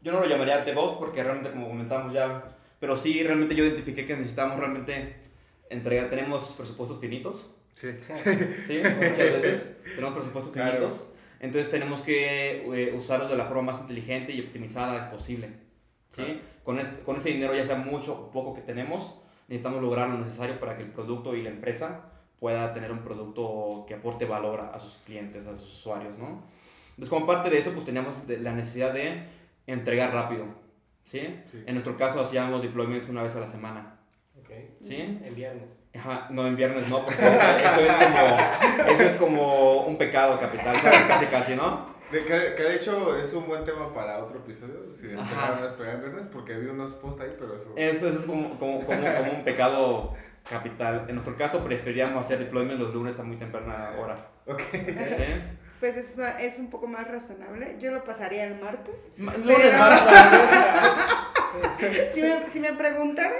[0.00, 2.44] yo no lo llamaría DevOps porque realmente como comentamos ya,
[2.78, 5.16] pero sí realmente yo identifiqué que necesitamos realmente
[5.68, 7.90] entregar, tenemos presupuestos finitos, Sí.
[8.66, 8.80] ¿sí?
[8.82, 10.72] Muchas veces tenemos presupuestos Claro.
[10.78, 11.04] finitos,
[11.40, 15.48] entonces tenemos que eh, usarlos de la forma más inteligente y optimizada posible,
[16.10, 16.22] ¿sí?
[16.24, 16.40] Claro.
[16.64, 20.18] Con, es- con ese dinero, ya sea mucho o poco que tenemos, necesitamos lograr lo
[20.18, 22.10] necesario para que el producto y la empresa
[22.40, 26.42] pueda tener un producto que aporte valor a, a sus clientes, a sus usuarios, ¿no?
[26.90, 29.22] Entonces, como parte de eso, pues teníamos la necesidad de
[29.68, 30.46] entregar rápido,
[31.04, 31.20] ¿sí?
[31.50, 31.62] Sí.
[31.66, 33.97] En nuestro caso, hacíamos deployments una vez a la semana,
[34.82, 35.20] ¿sí?
[35.24, 35.80] En viernes.
[35.96, 38.36] Ajá, no, en viernes no, porque eso es como,
[38.92, 41.00] eso es como un pecado capital, ¿sabes?
[41.08, 41.96] Casi, casi, ¿no?
[42.12, 45.56] De, que, que de hecho es un buen tema para otro episodio, si despegar o
[45.56, 47.72] no despegar el viernes, porque vi unos posts ahí, pero eso...
[47.76, 50.14] Eso, eso es como, como, como, como un pecado
[50.48, 51.04] capital.
[51.08, 54.16] En nuestro caso, preferíamos hacer deployment los lunes a muy temprana hora.
[54.46, 54.62] Ok.
[54.72, 54.78] ¿sí?
[55.80, 57.76] Pues es, es un poco más razonable.
[57.78, 59.12] Yo lo pasaría el martes.
[59.18, 60.72] Ma- Pero- Lunes, martes,
[62.14, 63.32] Si me, si me preguntaran,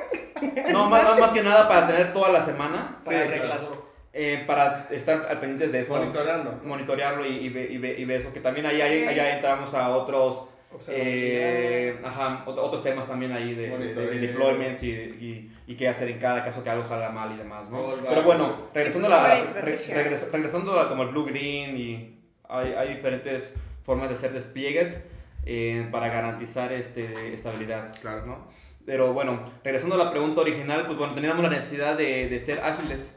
[0.72, 3.88] No, más, más- más que nada para tener toda la semana, Para Sí, arreglarlo.
[4.12, 6.60] eh, para estar al pendiente de eso, Monitoreando.
[6.64, 9.74] monitorearlo y, y, ve- y, ve- y ver eso, que también ahí, ahí, allá entramos
[9.74, 10.44] a otros,
[10.88, 15.88] eh, ajá, ot- otros temas también ahí de, de, de deployments y, y, y qué
[15.88, 17.94] hacer en cada caso que algo salga mal y demás, ¿no?
[18.08, 22.14] Pero bueno, regresando la, buena re- regres- regresando a como el blue green y
[22.50, 23.54] Hay, hay diferentes
[23.84, 24.96] formas de hacer despliegues
[25.44, 27.94] eh, para garantizar este, estabilidad.
[28.00, 28.26] Claro.
[28.26, 28.48] ¿no?
[28.84, 32.60] Pero bueno, regresando a la pregunta original, pues bueno, teníamos la necesidad de, de ser
[32.60, 33.16] ágiles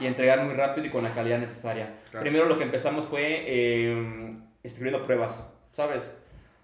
[0.00, 1.94] y entregar muy rápido y con la calidad necesaria.
[2.10, 2.22] Claro.
[2.22, 6.12] Primero lo que empezamos fue eh, escribiendo pruebas, ¿sabes?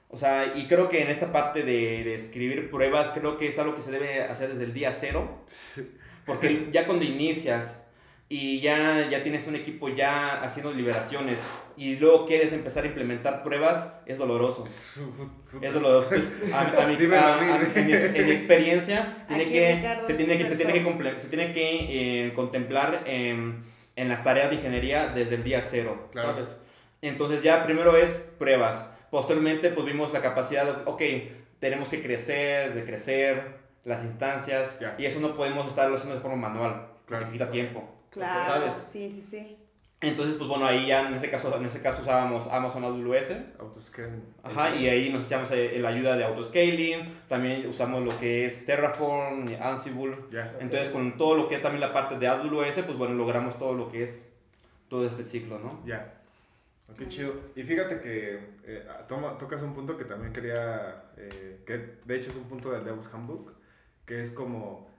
[0.09, 3.59] O sea, y creo que en esta parte de, de escribir pruebas, creo que es
[3.59, 5.40] algo que se debe hacer desde el día cero,
[6.27, 7.85] porque ya cuando inicias
[8.28, 11.40] y ya, ya tienes un equipo ya haciendo liberaciones
[11.76, 14.64] y luego quieres empezar a implementar pruebas, es doloroso.
[14.66, 16.10] Es doloroso.
[16.52, 20.56] A- a mi- a- en, mi, en mi experiencia, tiene que, se tiene que, se
[20.56, 23.62] tiene que, comple- se tiene que eh, contemplar en,
[23.96, 26.30] en las tareas de ingeniería desde el día cero, Claro.
[26.32, 26.56] ¿sabes?
[27.02, 28.87] Entonces ya primero es pruebas.
[29.10, 31.02] Posteriormente pues vimos la capacidad, de, ok,
[31.58, 33.42] tenemos que crecer, de crecer
[33.84, 37.24] las instancias y eso no podemos estarlo haciendo de forma manual, Claro.
[37.26, 37.93] porque quita tiempo.
[38.14, 38.74] Claro, ¿Sabes?
[38.90, 39.57] sí, sí, sí.
[40.00, 44.22] Entonces pues bueno, ahí ya en ese caso, en ese caso usábamos Amazon AWS Autoscan.
[44.42, 48.66] Ajá, y ahí nos echamos eh, la ayuda de autoscaling, también usamos lo que es
[48.66, 50.16] Terraform, Ansible.
[50.31, 50.57] Ya.
[50.61, 53.74] Entonces, con todo lo que es también la parte de AWS, pues bueno, logramos todo
[53.74, 54.24] lo que es
[54.88, 55.81] todo este ciclo, ¿no?
[55.87, 56.12] Ya.
[56.90, 57.33] Oh, Qué chido.
[57.57, 62.31] Y fíjate que eh, toma, tocas un punto que también quería, eh, que de hecho
[62.31, 63.55] es un punto del DevOps Handbook,
[64.05, 64.90] que es como,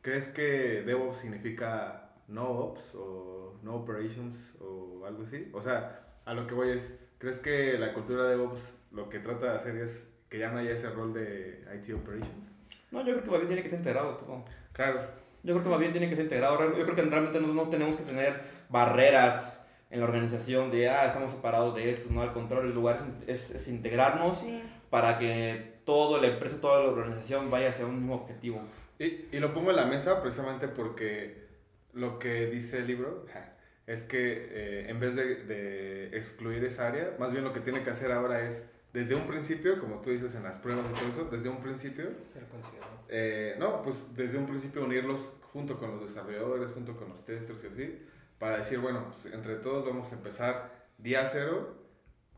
[0.00, 5.48] ¿crees que DevOps significa no ops o no operations o algo así?
[5.52, 9.18] O sea, a lo que voy es, ¿crees que la cultura de DevOps lo que
[9.20, 12.50] trata de hacer es que ya no haya ese rol de IT operations?
[12.90, 14.44] No, yo creo que más bien tiene que ser integrado todo.
[14.72, 15.00] Claro.
[15.42, 16.58] Yo creo que más bien tiene que ser integrado.
[16.76, 19.58] Yo creo que realmente no, no tenemos que tener barreras
[19.90, 23.50] en la organización de, ah, estamos separados de esto, no, al contrario, el lugar es,
[23.50, 24.62] es, es integrarnos Sí.
[24.90, 28.60] para que toda la empresa, toda la organización vaya hacia un mismo objetivo.
[28.98, 31.43] Y, y lo pongo en la mesa precisamente porque
[31.94, 33.26] lo que dice el libro
[33.86, 37.82] es que eh, en vez de, de excluir esa área, más bien lo que tiene
[37.82, 41.08] que hacer ahora es, desde un principio, como tú dices en las pruebas y todo
[41.08, 42.92] eso, desde un principio, Ser considerado.
[43.08, 47.64] eh, no, pues desde un principio unirlos junto con los desarrolladores, junto con los testers
[47.64, 47.98] y así,
[48.38, 51.74] para decir, bueno, pues, entre todos vamos a empezar día cero,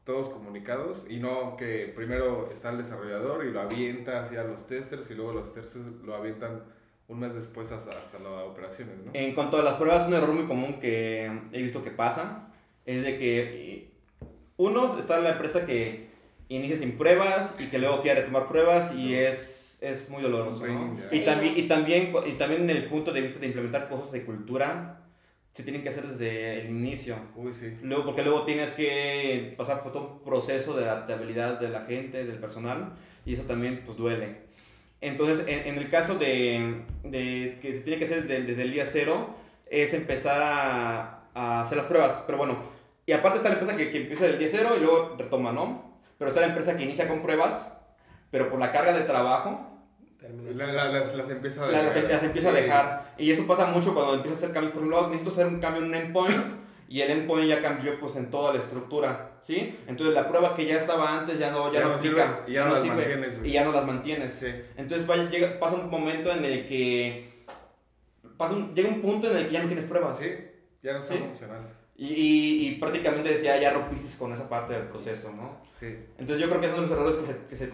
[0.05, 5.11] todos comunicados, y no que primero está el desarrollador y lo avienta hacia los testers
[5.11, 6.62] y luego los testers lo avientan
[7.09, 9.11] un mes después hasta, hasta las operaciones, ¿no?
[9.14, 12.49] En cuanto a las pruebas, un error muy común que he visto que pasa
[12.85, 13.90] es de que eh,
[14.57, 16.09] uno está en la empresa que
[16.49, 20.66] inicia sin pruebas y que luego quiere retomar pruebas y es, es muy doloroso.
[20.66, 20.97] ¿no?
[21.11, 24.25] Y, también, y, también, y también en el punto de vista de implementar cosas de
[24.25, 25.03] cultura,
[25.53, 27.16] se tienen que hacer desde el inicio.
[27.35, 27.77] Uy, sí.
[27.83, 32.25] Luego, porque luego tienes que pasar por todo un proceso de adaptabilidad de la gente,
[32.25, 32.92] del personal,
[33.25, 34.45] y eso también pues duele.
[35.07, 38.73] Entonces, en, en el caso de, de que se tiene que hacer desde, desde el
[38.73, 39.31] día cero,
[39.71, 42.23] es empezar a, a hacer las pruebas.
[42.27, 42.57] Pero bueno,
[43.07, 45.97] y aparte está la empresa que, que empieza del día cero y luego retoma, ¿no?
[46.19, 47.73] Pero está la empresa que inicia con pruebas,
[48.31, 49.73] pero por la carga de trabajo.
[50.55, 52.03] La- la- las, las empieza a la- dejar.
[52.03, 53.14] las, las empieza a dejar.
[53.19, 54.73] Y eso pasa mucho cuando empiezas a hacer cambios.
[54.73, 56.37] Por ejemplo, necesito hacer un cambio en un endpoint
[56.88, 59.78] y el endpoint ya cambió pues en toda la estructura, ¿sí?
[59.87, 62.50] Entonces la prueba que ya estaba antes ya no, ya Ya no, no sirve, aplica,
[62.50, 64.32] y ya no las sirve, mantienes, y ya no las mantienes.
[64.32, 64.46] Sí.
[64.76, 67.28] Entonces va- llega, pasa un momento en el que
[68.37, 70.18] pasa un- llega un punto en el que ya no tienes pruebas.
[70.18, 70.30] Sí,
[70.82, 71.22] ya no son Sí.
[71.22, 71.72] funcionales.
[71.96, 75.59] Y, y, y prácticamente decía, ya rompiste con esa parte del proceso, ¿no?
[75.80, 75.87] Sí.
[76.18, 77.72] Entonces yo creo que esos son los errores que se, que se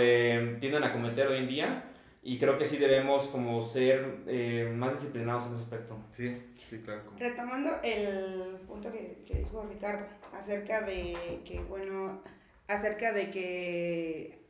[0.00, 1.84] eh, tienden a cometer hoy en día
[2.22, 5.96] y creo que sí debemos como ser eh, más disciplinados en ese aspecto.
[6.10, 7.02] Sí, sí, claro.
[7.18, 12.22] Retomando el punto que, que dijo Ricardo acerca de que, bueno,
[12.68, 14.46] acerca de que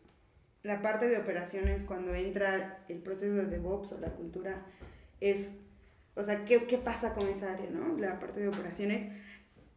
[0.63, 4.67] la parte de operaciones cuando entra el proceso de DevOps o la cultura
[5.21, 5.55] es,
[6.15, 7.97] o sea, ¿qué, qué pasa con esa área, no?
[7.99, 9.09] La parte de operaciones.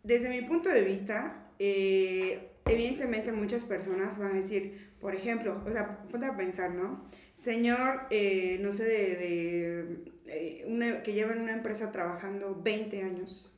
[0.04, 5.71] Desde mi punto de vista, eh, evidentemente muchas personas van a decir, por ejemplo, o
[5.71, 7.08] sea, ponte a pensar, ¿no?
[7.36, 13.52] Señor, eh, no sé, de, eh, una, que lleva en una empresa trabajando 20 años,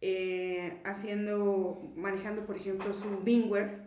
[0.00, 3.82] eh, haciendo, manejando, por ejemplo, su Bingware,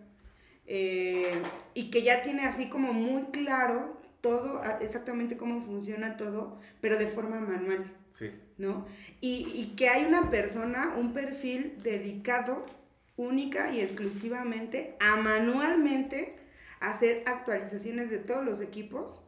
[0.66, 1.42] eh,
[1.74, 7.08] y que ya tiene así como muy claro todo, exactamente cómo funciona todo, pero de
[7.08, 7.92] forma manual.
[8.12, 8.32] Sí.
[8.58, 8.86] ¿no?
[9.20, 12.66] Y, y que hay una persona, un perfil dedicado
[13.18, 16.36] única y exclusivamente a manualmente
[16.80, 19.24] hacer actualizaciones de todos los equipos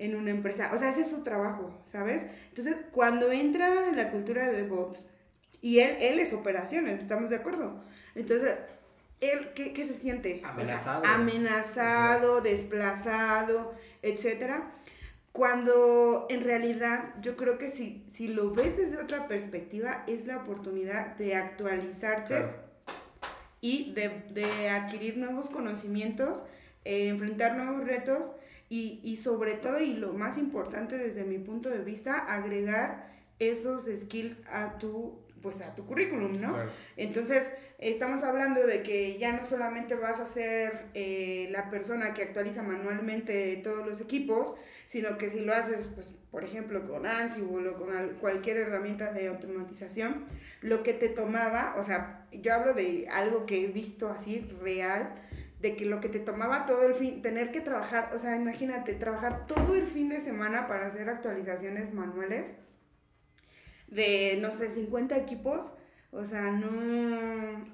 [0.00, 0.70] en una empresa.
[0.74, 2.26] O sea, ese es su trabajo, ¿sabes?
[2.48, 5.10] Entonces, cuando entra en la cultura de DevOps,
[5.62, 7.84] y él, él es operaciones, ¿estamos de acuerdo?
[8.14, 8.58] Entonces,
[9.20, 10.36] él, ¿qué, qué se siente?
[10.36, 11.04] O sea, Amenazado.
[11.04, 14.72] amenazado, desplazado, etcétera.
[15.32, 20.38] Cuando en realidad yo creo que si, si lo ves desde otra perspectiva, es la
[20.38, 22.54] oportunidad de actualizarte Claro.
[23.60, 26.42] y de, de adquirir nuevos conocimientos,
[26.84, 28.32] eh, enfrentar nuevos retos
[28.70, 33.84] y, y sobre todo, y lo más importante desde mi punto de vista, agregar esos
[33.84, 36.54] skills a tu, pues a tu currículum, ¿no?
[36.54, 36.70] Claro.
[36.96, 42.22] Entonces, estamos hablando de que ya no solamente vas a ser eh, la persona que
[42.22, 44.54] actualiza manualmente todos los equipos,
[44.86, 49.12] sino que si lo haces, pues, por ejemplo, con Ansible o con al- cualquier herramienta
[49.12, 50.26] de automatización,
[50.60, 55.14] lo que te tomaba, o sea, yo hablo de algo que he visto así real,
[55.60, 58.94] de que lo que te tomaba todo el fin, tener que trabajar, o sea, imagínate,
[58.94, 62.54] trabajar todo el fin de semana para hacer actualizaciones manuales
[63.88, 65.70] de, no sé, 50 equipos,
[66.12, 66.70] o sea, no,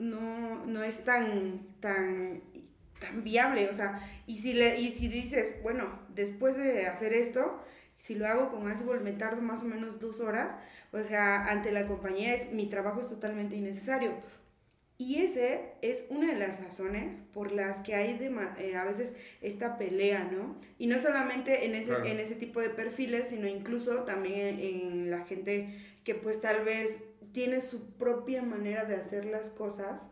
[0.01, 2.43] no, no es tan, tan,
[3.01, 7.63] tan viable, o sea, y si, le, y si dices, bueno, después de hacer esto,
[7.99, 10.57] si lo hago con Ansible me tardo más o menos dos horas,
[10.93, 14.13] o sea, ante la compañía es, mi trabajo es totalmente innecesario.
[14.99, 19.15] Y ese es una de las razones por las que hay dema- eh, a veces
[19.43, 20.57] esta pelea, ¿no?
[20.79, 22.05] Y no solamente en ese, Claro.
[22.07, 25.69] en ese tipo de perfiles, sino incluso también en, en la gente
[26.03, 30.07] que pues tal vez tiene su propia manera de hacer las cosas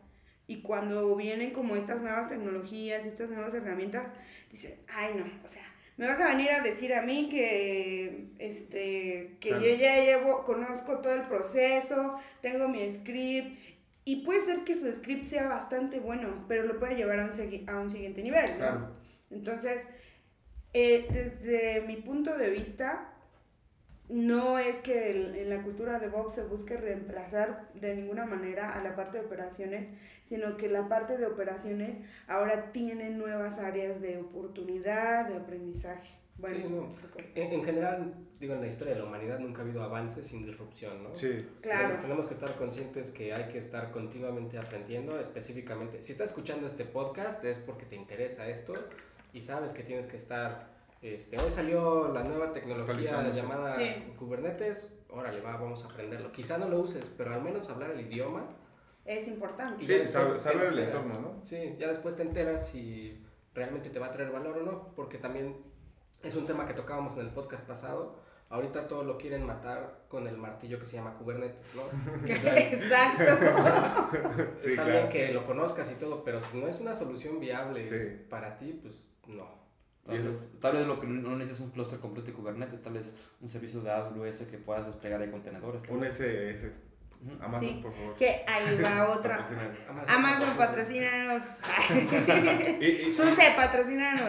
[0.46, 4.06] y cuando vienen como estas nuevas tecnologías, estas nuevas herramientas,
[4.50, 5.62] dice, ay no, o sea,
[5.96, 9.64] me vas a venir a decir a mí que, este, que Claro.
[9.64, 13.58] yo ya llevo, conozco todo el proceso, tengo mi script,
[14.04, 17.68] y puede ser que su script sea bastante bueno, pero lo puede llevar a un,
[17.68, 18.56] a un siguiente nivel, ¿no?
[18.58, 18.90] Claro.
[19.30, 19.86] Entonces,
[20.72, 23.10] eh, desde mi punto de vista,
[24.08, 28.72] no es que el- en la cultura de Bob se busque reemplazar de ninguna manera
[28.72, 29.92] a la parte de operaciones,
[30.24, 36.10] sino que la parte de operaciones ahora tiene nuevas áreas de oportunidad, de aprendizaje.
[36.36, 36.94] Bueno, Sí, no.
[37.34, 40.44] En, en general, digo, en la historia de la humanidad nunca ha habido avances sin
[40.44, 41.14] disrupción, ¿no?
[41.14, 41.46] Sí.
[41.60, 41.88] claro.
[41.90, 46.02] Pero Tenemos que estar conscientes que hay que estar continuamente aprendiendo, específicamente.
[46.02, 48.74] Si estás escuchando este podcast es porque te interesa esto
[49.32, 50.72] y sabes que tienes que estar.
[51.02, 53.36] Este, hoy salió la nueva tecnología Actualizándose.
[53.40, 54.12] llamada Sí.
[54.18, 54.88] Kubernetes.
[55.10, 56.32] Órale, va, vamos a aprenderlo.
[56.32, 58.46] Quizá no lo uses, pero al menos hablar el idioma.
[59.04, 59.84] Es importante.
[59.84, 61.44] Y Sí, después sabe- saber el entorno, ¿no?
[61.44, 63.22] Sí, ya después te enteras si
[63.54, 65.54] realmente te va a traer valor o no, porque también
[66.24, 68.22] es un tema que tocábamos en el podcast pasado.
[68.50, 71.82] Ahorita todo lo quieren matar con el martillo que se llama Kubernetes, ¿no?
[72.22, 73.24] O sea, Exacto.
[74.58, 74.90] Sí, está claro.
[74.92, 78.24] bien que lo conozcas y todo, pero si no es una solución viable Sí.
[78.28, 79.64] para ti, pues no.
[80.06, 82.92] Tal vez, tal vez lo que no necesitas es un clúster completo de Kubernetes, tal
[82.92, 85.82] vez un servicio de AWS que puedas desplegar ahí contenedores.
[85.88, 86.04] Un.
[86.04, 86.70] SS.
[87.40, 87.80] Amazon, Sí.
[87.82, 88.14] por favor.
[88.16, 89.46] que ahí va otra.
[90.06, 91.42] Amazon, patrocínanos.
[93.14, 94.28] Suse, patrocínanos.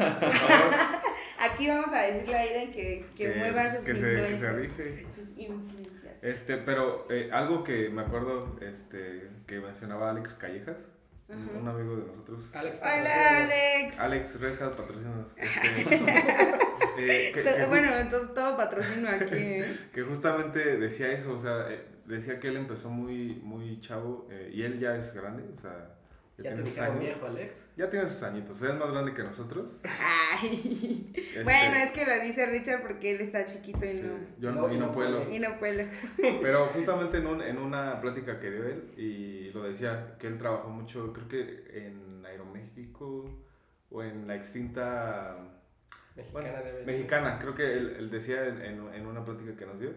[1.40, 4.06] Aquí vamos a decirle a Aiden que, que, que, mueva pues, sus que se, que
[4.06, 4.56] se influencias.
[4.56, 5.06] rige.
[5.10, 6.24] sus influencias.
[6.24, 10.90] Este, pero eh, algo que me acuerdo este, que mencionaba Alex Callejas,
[11.28, 11.58] un- Ajá.
[11.60, 12.50] un amigo de nosotros.
[12.54, 13.44] Alex, Hola.
[13.44, 14.00] Alex.
[14.00, 15.32] Alex Red Hat, patrocínanos.
[16.98, 19.60] Este, eh, que, que bueno, entonces todo patrocino aquí.
[19.94, 24.50] que justamente decía eso, o sea, eh, decía que él empezó muy, muy chavo eh,
[24.54, 25.90] y él ya es grande, o sea,
[26.38, 27.66] ya, Ya te tiene sus dijeron viejo, Alex.
[27.78, 29.78] Ya tiene sus añitos, o sea, es más grande que nosotros.
[30.42, 31.12] Ay.
[31.16, 34.52] Este, Bueno, es que lo dice Richard porque él está chiquito y sí, no, yo
[34.52, 35.32] No, no, y no no puedo.
[35.32, 35.90] y no puede.
[36.42, 40.38] Pero justamente en, un- en una plática que dio él, y lo decía, que él
[40.38, 43.26] trabajó mucho, creo que en Aeroméxico
[43.92, 45.38] o en la extinta
[46.16, 46.86] Mexicana bueno, ser.
[46.86, 49.92] mexicana, creo que él, él decía en, en- en una plática que nos dio,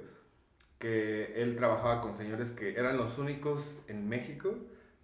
[0.78, 4.56] que él trabajaba con señores que eran los únicos en México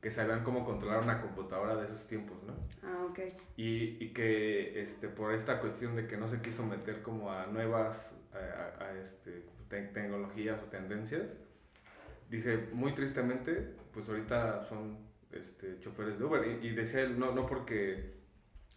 [0.04, 2.52] que sabían cómo controlar una computadora de esos tiempos, ¿no?
[2.82, 3.20] Ah, ok.
[3.56, 7.46] Y, y que este, por esta cuestión de que no se quiso meter como a
[7.46, 8.36] nuevas a,
[8.84, 11.38] a- a, este, te- tecnologías o tendencias,
[12.28, 14.98] dice muy tristemente, pues ahorita son
[15.32, 16.60] este, choferes de Uber.
[16.62, 18.12] Y, y decía él, no, no porque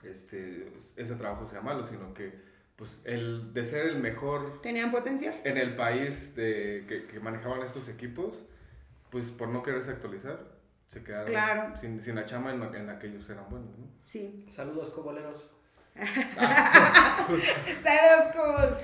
[0.03, 2.32] este, ese trabajo sea malo, sino que
[2.78, 5.36] pues el de ser el mejor ¿Tenían potencial?
[5.43, 8.45] en el país de, que, que manejaban estos equipos,
[9.09, 10.55] pues por no quererse actualizar,
[10.88, 11.77] se quedaron Claro.
[11.77, 13.85] sin, sin la chama en la, en la que ellos eran buenos, ¿no?
[14.03, 14.45] Sí.
[14.49, 15.49] Saludos, coboleros.
[17.83, 18.77] Saludos, cool.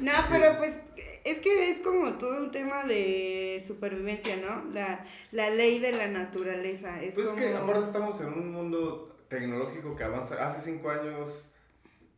[0.00, 0.28] No, Sí.
[0.30, 0.80] pero pues
[1.24, 4.64] es que es como todo un tema de supervivencia, ¿no?
[4.72, 7.00] La, la ley de la naturaleza.
[7.02, 7.40] Es Pues como...
[7.40, 10.48] es que aparte estamos en un mundo tecnológico que avanza.
[10.48, 11.50] Hace cinco años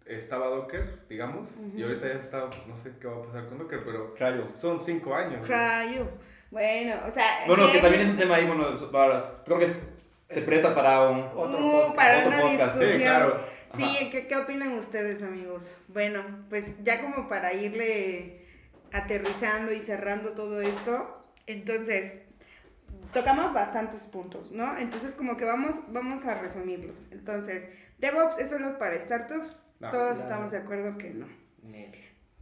[0.06, 3.84] estaba Docker, digamos, y ahorita ya está, no sé qué va a pasar con Docker,
[3.84, 4.42] pero Cryo.
[4.42, 5.40] son cinco años.
[5.40, 5.46] ¿no?
[6.52, 7.24] Bueno, o sea...
[7.48, 9.74] Bueno, que también es un tema ahí, bueno, para- creo que se
[10.28, 11.20] Es- presta para un...
[11.34, 12.60] Otro Uh, podcast, para otro una podcast.
[12.76, 12.92] discusión.
[12.92, 13.40] Sí, claro.
[13.74, 14.08] Sí.
[14.10, 15.74] ¿qué, ¿qué opinan ustedes, amigos?
[15.88, 18.46] Bueno, pues ya como para irle
[18.92, 22.12] aterrizando y cerrando todo esto, entonces,
[23.14, 24.76] tocamos bastantes puntos, ¿no?
[24.76, 26.92] Entonces como que vamos, vamos a resumirlo.
[27.10, 27.66] Entonces,
[27.98, 29.48] DevOps es solo para startups.
[29.80, 29.90] No.
[29.90, 30.22] Todos No.
[30.22, 31.26] estamos de acuerdo que no.
[31.62, 31.78] No.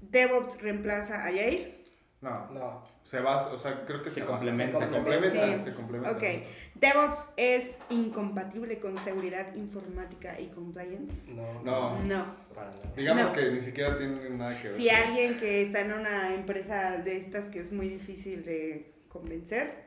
[0.00, 1.79] DevOps reemplaza a Agile.
[2.20, 2.82] No, No.
[3.02, 4.78] se va, o sea, creo que Se se, complementa.
[4.78, 5.64] Se complementa, Sí.
[5.64, 6.16] se complementa.
[6.16, 6.22] Ok.
[6.74, 11.32] DevOps es incompatible con seguridad informática y compliance.
[11.34, 11.62] No.
[11.62, 11.98] No.
[12.04, 12.36] No.
[12.54, 12.82] Para nada.
[12.94, 13.32] Digamos No.
[13.32, 14.76] que ni siquiera tienen nada que ver.
[14.76, 19.84] Si alguien que está en una empresa de estas que es muy difícil de convencer,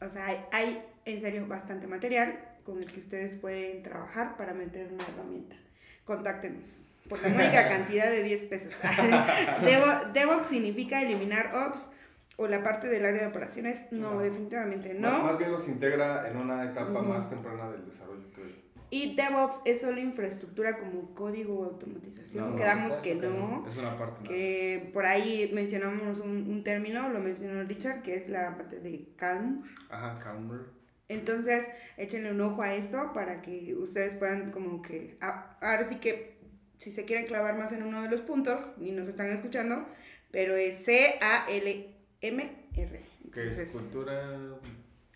[0.00, 4.54] o sea, hay, hay en serio bastante material con el que ustedes pueden trabajar para
[4.54, 5.56] meter una herramienta.
[6.04, 8.74] Contáctenos por la única cantidad de 10 pesos.
[9.64, 11.88] Devo- DevOps significa eliminar Ops
[12.36, 13.86] o la parte del área de operaciones.
[13.90, 14.20] No, No.
[14.20, 15.22] definitivamente no.
[15.22, 18.66] más bien los integra en una etapa más temprana del desarrollo, creo.
[18.88, 22.50] Y DevOps es solo infraestructura como código o automatización.
[22.52, 23.64] No, Quedamos que no.
[23.68, 28.28] Es una parte que por ahí mencionamos un, un término, lo mencionó Richard, que es
[28.28, 29.64] la parte de calm.
[29.90, 30.60] Ajá, Calmer.
[31.08, 36.35] Entonces, échenle un ojo a esto para que ustedes puedan como que, ahora sí que,
[36.78, 39.86] si se quieren clavar más en uno de los puntos, y nos están escuchando,
[40.30, 43.00] pero es C-A-L-M-R.
[43.32, 44.38] Que es cultura.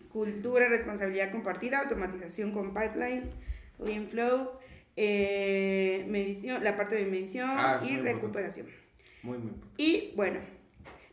[0.09, 3.27] cultura, responsabilidad compartida, automatización con pipelines,
[3.79, 4.51] Lean Flow,
[4.95, 8.67] eh, medición, la parte de medición Ah, y muy recuperación.
[9.23, 9.83] Muy, muy importante.
[9.83, 10.39] Y bueno,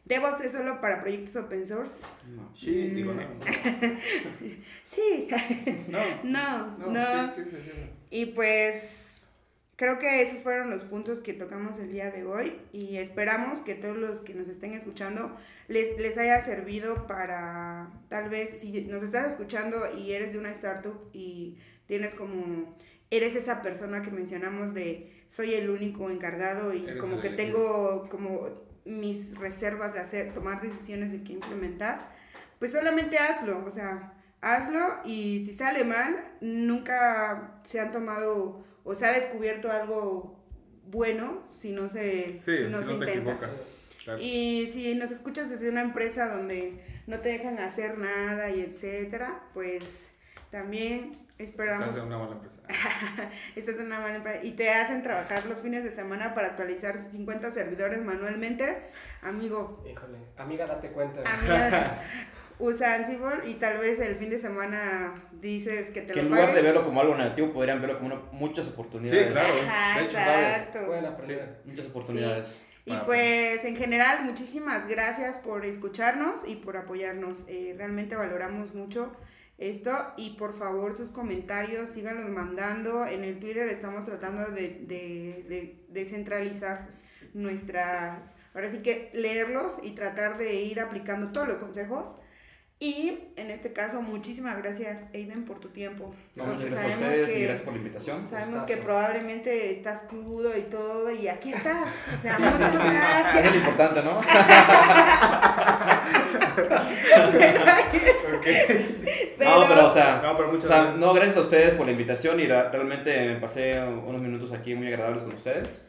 [0.05, 1.95] DevOps es solo para proyectos open source.
[2.35, 2.51] No.
[2.57, 2.95] Sí, Mm.
[2.97, 3.23] digo, no.
[4.85, 5.29] Sí,
[5.89, 5.99] No.
[6.25, 7.35] no, No, no.
[7.35, 7.91] ¿qué- qué?
[8.11, 9.08] Y pues
[9.79, 13.77] creo que esos fueron los puntos que tocamos el día de hoy y esperamos que
[13.77, 15.37] todos los que nos estén escuchando
[15.69, 20.51] les, les haya servido para tal vez si nos estás escuchando y eres de una
[20.51, 22.77] startup y tienes como
[23.11, 28.09] eres esa persona que mencionamos de soy el único encargado y Eres como que tengo
[28.09, 28.49] como
[28.85, 32.11] mis reservas de hacer tomar decisiones de qué implementar
[32.59, 38.95] pues solamente hazlo o sea hazlo y si sale mal, nunca se han tomado o
[38.95, 40.39] se ha descubierto algo
[40.87, 43.47] bueno si no se, Sí, si no si se no te intenta.
[43.47, 43.63] equivocas.
[44.05, 44.21] Claro.
[44.23, 49.43] Y si nos escuchas desde una empresa donde no te dejan hacer nada y etcétera,
[49.53, 50.09] pues
[50.51, 52.59] también esperamos Estás en una mala empresa.
[53.57, 56.97] esta es una mala empresa y te hacen trabajar los fines de semana para actualizar
[56.97, 58.79] 50 servidores manualmente,
[59.23, 60.19] amigo, Híjole.
[60.39, 61.21] Amiga, date cuenta.
[61.31, 62.01] amiga,
[62.59, 66.35] usa Ansible y tal vez el fin de semana dices que te Que en lo
[66.37, 69.27] lugar de verlo como algo negativo, podrían verlo como una- muchas oportunidades.
[69.27, 69.55] Sí, claro.
[69.67, 70.47] Ajá, De hecho, ¿sabes?
[70.57, 70.87] exacto.
[70.87, 71.61] Pueden aprender.
[71.65, 72.63] Muchas oportunidades.
[72.85, 77.45] Y pues en general, muchísimas gracias por escucharnos y por apoyarnos.
[77.47, 79.13] Eh, realmente valoramos mucho
[79.59, 83.05] esto y por favor sus comentarios síganlos mandando.
[83.07, 86.89] En el Twitter estamos tratando de, de, de descentralizar
[87.35, 88.33] nuestra...
[88.55, 92.17] Ahora sí que leerlos y tratar de ir aplicando todos los consejos.
[92.81, 96.15] Y en este caso, muchísimas gracias, Aiden, por tu tiempo.
[96.37, 98.25] No, gracias a sabemos ustedes y que- gracias por la invitación.
[98.25, 98.67] Sabemos Gustazo.
[98.77, 101.93] que probablemente estás crudo y todo, y aquí estás.
[102.17, 103.55] O sea, muchas Es lo gracias.
[103.57, 104.21] importante, ¿no?
[109.39, 110.99] Pero, No, pero o sea, No, pero muchas o sea, gracias.
[111.01, 114.75] no, gracias a ustedes por la invitación y la- realmente me pasé unos minutos aquí
[114.75, 115.83] muy agradables con ustedes.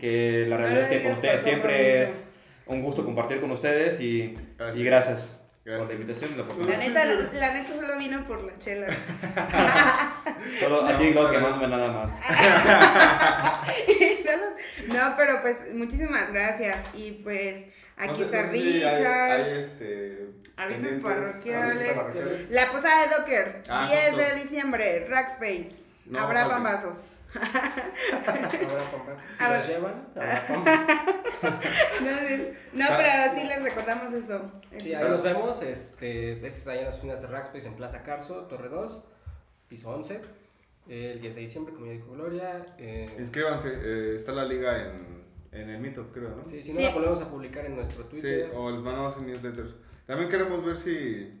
[0.00, 2.24] Que la No realidad es que con ustedes siempre es
[2.66, 4.78] un gusto compartir con ustedes y Gracias.
[4.78, 6.78] y gracias, por la invitación y la la oportunidad.
[6.78, 8.88] neta, la, la neta solo vino por la chela.
[10.60, 12.10] Solo No, aquí no muchas quemándome nada más.
[14.88, 16.76] no, pero pues muchísimas gracias.
[16.94, 19.30] Y pues aquí No sé- está no sé si hay- Richard.
[19.30, 22.50] hay, este, Avisos parroquiales.
[22.50, 24.28] La posada de Docker, Ah, 10 justo.
[24.28, 25.70] de diciembre, Rackspace.
[26.06, 27.14] No, Habrá pambazos.
[27.34, 29.20] Habrá compas.
[29.30, 29.62] Si ver.
[29.66, 30.80] llevan, habrá compas.
[32.02, 32.96] No, sí, no, Ah.
[32.98, 34.50] pero sí les recordamos eso.
[34.78, 35.62] Sí, ahí nos vemos.
[35.62, 39.04] Este, es ahí en las finas de Rackspace en Plaza Carso, Torre 2,
[39.68, 40.20] piso 11.
[40.88, 42.66] El 10 de diciembre, como ya dijo Gloria.
[42.78, 45.22] Eh, Inscríbanse, eh, está la liga en,
[45.52, 46.44] en el Meetup, creo, ¿no?
[46.44, 46.82] sí, si no Sí.
[46.84, 48.50] la volvemos a publicar en nuestro Sí, Twitter.
[48.54, 49.66] o les mandamos un newsletter.
[50.06, 51.40] También queremos ver si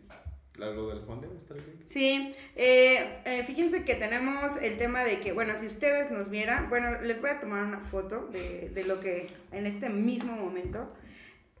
[0.58, 1.80] lo del fondo está bien.
[1.84, 6.68] Sí, eh, eh, fíjense que tenemos el tema de que, bueno, si ustedes nos vieran,
[6.68, 10.92] bueno, les voy a tomar una foto de, de lo que en este mismo momento.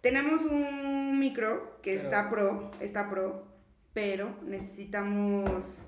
[0.02, 3.46] Tenemos un micro que Pero- está pro, está pro,
[3.94, 5.86] pero necesitamos,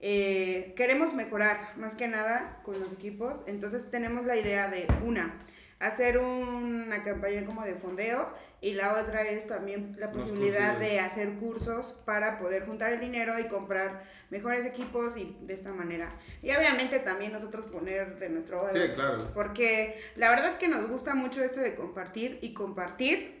[0.00, 5.40] eh, queremos mejorar más que nada con los equipos, entonces tenemos la idea de una,
[5.80, 11.34] hacer una campaña como de fondeo y la otra es también la posibilidad de hacer
[11.34, 16.08] cursos para poder juntar el dinero y comprar mejores equipos y de esta manera.
[16.42, 19.30] Y obviamente también nosotros poner de nuestro Sí, claro.
[19.32, 23.38] porque la verdad es que nos gusta mucho esto de compartir y compartir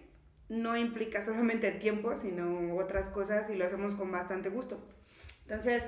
[0.48, 4.80] no implica solamente tiempo, sino otras cosas y lo hacemos con bastante gusto.
[5.42, 5.82] Entonces,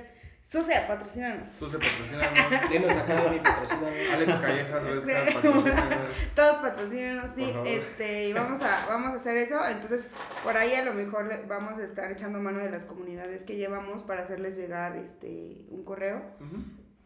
[0.51, 1.49] Suce, patrocínanos.
[1.57, 2.69] Suce, patrocínanos.
[2.69, 3.93] Denos acá mi patrocinador.
[4.13, 5.97] Alex Callejas, Red patrocínanos.
[6.35, 10.07] Todos patrocínenos, sí, este, y vamos a, vamos a hacer eso, entonces
[10.43, 13.55] por ahí a lo mejor le- vamos a estar echando mano de las comunidades que
[13.55, 16.21] llevamos para hacerles llegar este un correo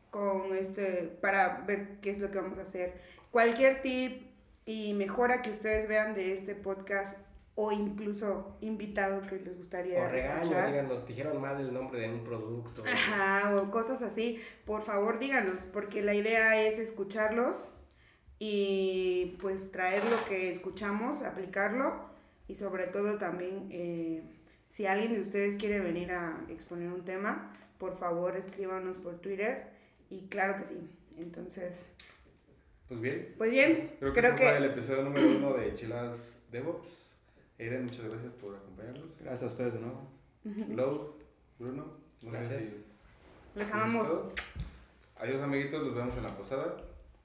[0.09, 2.93] con este para ver qué es lo que vamos a hacer.
[3.29, 4.23] Cualquier tip
[4.65, 7.17] y mejora que ustedes vean de este podcast
[7.57, 10.71] o incluso invitado que les gustaría O regaño, escuchar.
[10.71, 12.83] díganos, dijeron mal el nombre de un producto.
[12.85, 17.69] Ajá, o cosas así, por favor díganos, porque la idea es escucharlos
[18.39, 21.93] y pues traer lo que escuchamos, aplicarlo
[22.47, 24.23] y sobre todo también eh,
[24.67, 29.67] si alguien de ustedes quiere venir a exponer un tema, por favor escríbanos por Twitter
[30.09, 30.89] y claro que sí.
[31.17, 31.87] Entonces,
[32.89, 33.33] Pues bien.
[33.37, 37.04] pues bien, Creo que, creo fue que el episodio número uno de Chilas DevOps.
[37.59, 39.05] Aiden, muchas gracias por acompañarnos.
[39.19, 40.01] Gracias a ustedes de nuevo.
[40.75, 41.15] Lau,
[41.57, 41.85] Bruno,
[42.21, 42.63] Gracias.
[42.65, 42.85] si-
[43.55, 44.07] les amamos.
[45.17, 46.77] Adiós amiguitos, los vemos en la posada.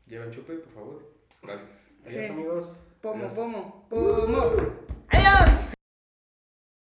[0.06, 1.02] Lleven chupe, por favor.
[1.42, 1.94] Gracias.
[2.06, 2.32] Adiós Sí.
[2.32, 2.76] amigos.
[3.02, 3.34] Pomo, Adiós.
[3.34, 4.80] pomo, pomo.